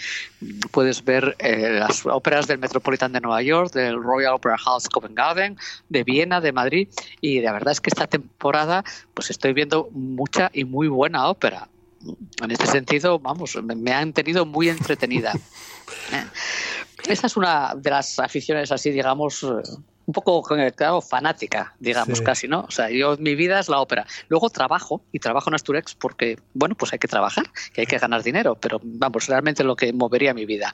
puedes 0.71 1.04
ver 1.04 1.36
eh, 1.39 1.78
las 1.80 2.06
óperas 2.06 2.48
del 2.48 2.60
Metropolitan 2.60 3.13
de 3.13 3.21
Nueva 3.21 3.41
York, 3.41 3.74
del 3.74 4.02
Royal 4.02 4.34
Opera 4.34 4.58
House 4.58 4.89
Covent 4.89 5.15
Garden, 5.15 5.58
de 5.89 6.04
Viena, 6.04 6.41
de 6.41 6.52
Madrid 6.52 6.88
y 7.21 7.41
la 7.41 7.54
verdad 7.54 7.71
es 7.71 7.82
que 7.82 7.89
esta 7.89 8.08
temporada 8.08 8.84
pues 9.13 9.30
estoy 9.30 9.54
viendo 9.54 9.89
mucha 9.91 10.50
y 10.54 10.65
muy 10.65 10.88
buena 10.88 11.28
ópera 11.28 11.69
en 12.41 12.52
este 12.52 12.68
sentido, 12.68 13.20
vamos, 13.20 13.58
me 13.63 13.94
han 13.94 14.13
tenido 14.13 14.46
muy 14.46 14.70
entretenida. 14.70 15.34
Eh, 16.12 16.26
esa 17.10 17.28
es 17.28 17.38
una 17.38 17.76
de 17.76 17.91
las 17.91 18.18
aficiones 18.18 18.72
así, 18.72 18.89
digamos, 18.89 19.44
eh, 19.44 19.48
un 20.06 20.13
poco 20.13 20.41
claro, 20.76 21.02
fanática, 21.02 21.74
digamos, 21.80 22.22
casi, 22.22 22.48
¿no? 22.48 22.62
O 22.62 22.72
sea, 22.72 22.89
yo, 22.89 23.18
mi 23.18 23.36
vida 23.36 23.60
es 23.60 23.70
la 23.70 23.80
ópera. 23.80 24.06
Luego 24.30 24.50
trabajo, 24.50 25.02
y 25.12 25.20
trabajo 25.20 25.50
en 25.50 25.56
Asturex 25.56 25.96
porque, 25.96 26.38
bueno, 26.54 26.76
pues 26.76 26.94
hay 26.94 27.00
que 27.00 27.08
trabajar, 27.08 27.46
que 27.74 27.82
hay 27.82 27.88
que 27.88 27.98
ganar 27.98 28.24
dinero, 28.24 28.56
pero 28.56 28.80
vamos, 28.84 29.28
realmente 29.28 29.63
lo 29.63 29.76
que 29.76 29.94
movería 29.94 30.34
mi 30.34 30.46
vida. 30.46 30.72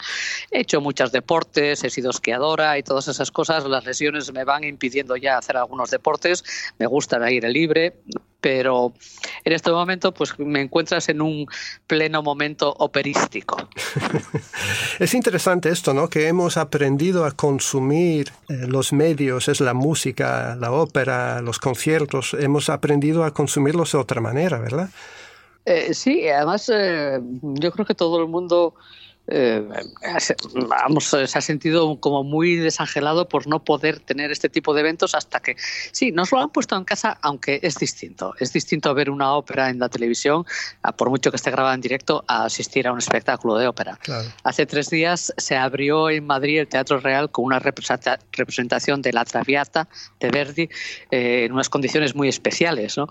He 0.52 0.62
hecho 0.62 0.82
muchos 0.82 1.12
deportes, 1.12 1.84
he 1.84 1.90
sido 1.90 2.10
esquiadora 2.10 2.78
y 2.78 2.84
todas 2.84 3.08
esas 3.08 3.32
cosas. 3.32 3.66
Las 3.66 3.86
lesiones 3.86 4.32
me 4.34 4.44
van 4.44 4.64
impidiendo 4.64 5.16
ya 5.16 5.38
hacer 5.38 5.58
algunos 5.58 5.92
deportes. 5.92 6.44
Me 6.78 6.86
gusta 6.86 7.18
el 7.18 7.24
aire 7.24 7.50
libre, 7.50 7.96
pero 8.42 8.94
en 9.46 9.54
este 9.54 9.72
momento 9.72 10.14
pues 10.14 10.38
me 10.40 10.62
encuentras 10.62 11.08
en 11.10 11.22
un 11.22 11.46
pleno 11.88 12.24
momento 12.24 12.74
operístico. 12.80 13.70
es 15.00 15.14
interesante 15.14 15.70
esto, 15.70 15.94
¿no? 15.94 16.10
Que 16.10 16.28
hemos 16.28 16.58
aprendido 16.58 17.26
a 17.26 17.32
consumir 17.32 18.32
eh, 18.50 18.66
los 18.68 18.92
medios, 18.92 19.21
es 19.30 19.62
la 19.62 19.74
música, 19.74 20.56
la 20.60 20.72
ópera, 20.72 21.42
los 21.42 21.60
conciertos, 21.60 22.36
hemos 22.40 22.70
aprendido 22.70 23.24
a 23.24 23.34
consumirlos 23.34 23.92
de 23.92 23.98
otra 23.98 24.22
manera, 24.22 24.60
¿verdad? 24.60 24.90
Eh, 25.66 25.94
sí, 25.94 26.28
además 26.28 26.70
eh, 26.74 27.20
yo 27.42 27.72
creo 27.72 27.86
que 27.86 27.94
todo 27.94 28.20
el 28.22 28.28
mundo 28.28 28.74
eh, 29.28 29.64
vamos, 30.68 31.06
se 31.06 31.38
ha 31.38 31.42
sentido 31.42 32.00
como 32.00 32.24
muy 32.24 32.56
desangelado 32.56 33.30
por 33.30 33.48
no 33.48 33.64
poder 33.64 34.00
tener 34.00 34.32
este 34.32 34.50
tipo 34.50 34.74
de 34.74 34.82
eventos 34.82 35.16
hasta 35.16 35.40
que, 35.40 35.56
sí, 35.92 36.12
nos 36.12 36.32
lo 36.32 36.40
han 36.40 36.50
puesto 36.50 36.76
en 36.76 36.84
casa, 36.84 37.18
aunque 37.22 37.60
es 37.64 37.76
distinto. 37.76 38.34
Es 38.40 38.52
distinto 38.52 38.94
ver 38.94 39.10
una 39.10 39.34
ópera 39.34 39.70
en 39.70 39.80
la 39.80 39.90
televisión, 39.90 40.46
por 40.98 41.10
mucho 41.10 41.32
que 41.32 41.38
esté 41.38 41.52
grabada 41.52 41.76
en 41.76 41.82
directo, 41.82 42.24
a 42.28 42.46
asistir 42.46 42.88
a 42.88 42.92
un 42.92 43.00
espectáculo 43.00 43.58
de 43.58 43.68
ópera. 43.68 44.00
Hace 44.44 44.66
tres 44.66 44.90
días 44.90 45.34
se 45.38 45.56
abrió 45.56 46.10
en 46.10 46.26
Madrid 46.26 46.60
el 46.60 46.68
Teatro 46.68 47.00
Real 47.00 47.30
con 47.32 47.46
una 47.46 47.60
representación 47.60 49.02
de 49.02 49.14
La 49.14 49.26
Traviata 49.26 49.88
de 50.20 50.30
Verdi 50.30 50.70
eh, 51.12 51.46
en 51.46 51.54
unas 51.54 51.70
condiciones 51.70 52.16
muy 52.16 52.28
especiales. 52.28 52.98
¿no? 52.98 53.08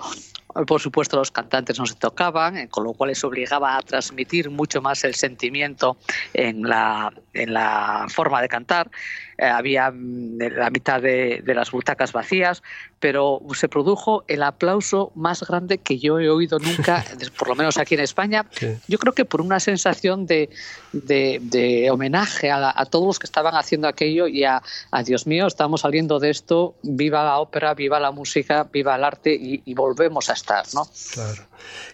Por 0.67 0.81
supuesto, 0.81 1.17
los 1.17 1.31
cantantes 1.31 1.79
no 1.79 1.87
se 1.87 1.95
tocaban, 1.95 2.57
eh, 2.57 2.69
con 2.69 2.85
lo 2.85 2.93
cual 2.93 3.09
les 3.09 3.23
obligaba 3.25 3.77
a 3.77 3.83
transmitir 3.83 4.51
mucho 4.51 4.81
más 4.83 5.05
el 5.05 5.15
sentimiento 5.15 5.97
en 6.35 6.63
la, 6.63 7.13
en 7.33 7.55
la 7.55 8.07
forma 8.09 8.41
de 8.43 8.49
cantar. 8.49 8.91
Eh, 9.40 9.46
había 9.46 9.90
mm, 9.90 10.38
la 10.55 10.68
mitad 10.68 11.00
de, 11.00 11.42
las 11.46 11.70
butacas 11.70 12.12
vacías, 12.12 12.62
pero 12.98 13.40
se 13.55 13.68
produjo 13.68 14.22
el 14.29 14.42
aplauso 14.42 15.12
más 15.14 15.42
grande 15.42 15.79
que 15.79 15.98
yo 15.98 16.20
he 16.20 16.29
oído 16.29 16.59
nunca, 16.59 17.03
por 17.38 17.48
lo 17.48 17.55
menos 17.55 17.79
aquí 17.79 17.94
en 17.94 18.00
España. 18.00 18.44
Yo 18.87 18.98
creo 18.98 19.14
que 19.14 19.24
por 19.24 19.40
una 19.40 19.59
sensación 19.59 20.26
de, 20.26 20.50
de, 20.92 21.88
homenaje 21.90 22.50
a, 22.50 22.85
todos 22.90 23.07
los 23.07 23.18
que 23.18 23.26
estaban 23.26 23.55
haciendo 23.55 23.88
aquello 23.88 24.26
y 24.26 24.44
a, 24.44 24.62
Dios 25.07 25.26
mío, 25.26 25.46
estamos 25.46 25.81
saliendo 25.81 26.18
de 26.18 26.29
esto, 26.29 26.74
viva 26.83 27.24
la 27.24 27.38
ópera, 27.38 27.72
viva 27.72 27.98
la 27.98 28.11
música, 28.11 28.68
viva 28.70 28.96
el 28.96 29.05
arte 29.05 29.35
y, 29.35 29.62
y 29.64 29.72
volvemos 29.72 30.29
a 30.29 30.35
estar, 30.35 30.66
¿no? 30.74 30.87
Claro. 31.14 31.50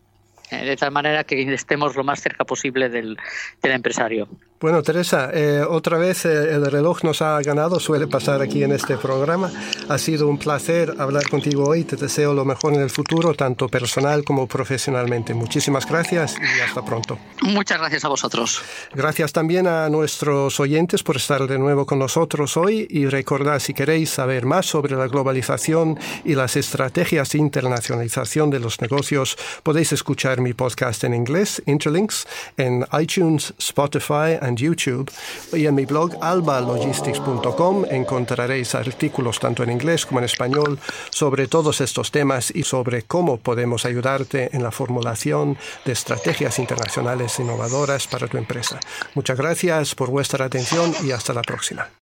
eh, 0.49 0.65
de 0.65 0.75
tal 0.75 0.91
manera 0.91 1.23
que 1.23 1.53
estemos 1.53 1.95
lo 1.95 2.03
más 2.03 2.19
cerca 2.19 2.45
posible 2.45 2.89
del 2.89 3.17
empresario. 3.61 4.27
Bueno, 4.61 4.83
Teresa, 4.83 5.31
eh, 5.33 5.65
otra 5.67 5.97
vez 5.97 6.23
eh, 6.23 6.53
el 6.53 6.63
reloj 6.67 7.03
nos 7.03 7.23
ha 7.23 7.41
ganado, 7.41 7.79
suele 7.79 8.05
pasar 8.05 8.43
aquí 8.43 8.63
en 8.63 8.71
este 8.73 8.95
programa. 8.95 9.51
Ha 9.89 9.97
sido 9.97 10.27
un 10.27 10.37
placer 10.37 10.93
hablar 10.99 11.27
contigo 11.29 11.67
hoy, 11.67 11.83
te 11.83 11.95
deseo 11.95 12.35
lo 12.35 12.45
mejor 12.45 12.75
en 12.75 12.81
el 12.81 12.91
futuro, 12.91 13.33
tanto 13.33 13.67
personal 13.67 14.23
como 14.23 14.45
profesionalmente. 14.45 15.33
Muchísimas 15.33 15.87
gracias 15.87 16.35
y 16.39 16.59
hasta 16.61 16.85
pronto. 16.85 17.17
Muchas 17.41 17.79
gracias 17.79 18.05
a 18.05 18.09
vosotros. 18.09 18.61
Gracias 18.93 19.33
también 19.33 19.65
a 19.65 19.89
nuestros 19.89 20.59
oyentes 20.59 21.01
por 21.01 21.15
estar 21.15 21.47
de 21.47 21.57
nuevo 21.57 21.87
con 21.87 21.97
nosotros 21.97 22.55
hoy 22.55 22.85
y 22.87 23.07
recordad 23.07 23.57
si 23.57 23.73
queréis 23.73 24.11
saber 24.11 24.45
más 24.45 24.67
sobre 24.67 24.95
la 24.95 25.07
globalización 25.07 25.97
y 26.23 26.35
las 26.35 26.55
estrategias 26.55 27.31
de 27.31 27.39
internacionalización 27.39 28.51
de 28.51 28.59
los 28.59 28.79
negocios, 28.79 29.39
podéis 29.63 29.91
escuchar 29.91 30.39
mi 30.39 30.53
podcast 30.53 31.03
en 31.03 31.15
inglés, 31.15 31.63
Interlinks, 31.65 32.27
en 32.57 32.85
iTunes, 32.99 33.55
Spotify 33.57 34.37
YouTube. 34.55 35.11
Y 35.53 35.65
en 35.65 35.75
mi 35.75 35.85
blog 35.85 36.15
albalogistics.com 36.21 37.85
encontraréis 37.89 38.75
artículos 38.75 39.39
tanto 39.39 39.63
en 39.63 39.71
inglés 39.71 40.05
como 40.05 40.19
en 40.19 40.25
español 40.25 40.79
sobre 41.09 41.47
todos 41.47 41.81
estos 41.81 42.11
temas 42.11 42.51
y 42.53 42.63
sobre 42.63 43.03
cómo 43.03 43.37
podemos 43.37 43.85
ayudarte 43.85 44.49
en 44.53 44.63
la 44.63 44.71
formulación 44.71 45.57
de 45.85 45.91
estrategias 45.91 46.59
internacionales 46.59 47.39
innovadoras 47.39 48.07
para 48.07 48.27
tu 48.27 48.37
empresa. 48.37 48.79
Muchas 49.13 49.37
gracias 49.37 49.95
por 49.95 50.09
vuestra 50.09 50.45
atención 50.45 50.93
y 51.03 51.11
hasta 51.11 51.33
la 51.33 51.41
próxima. 51.41 51.91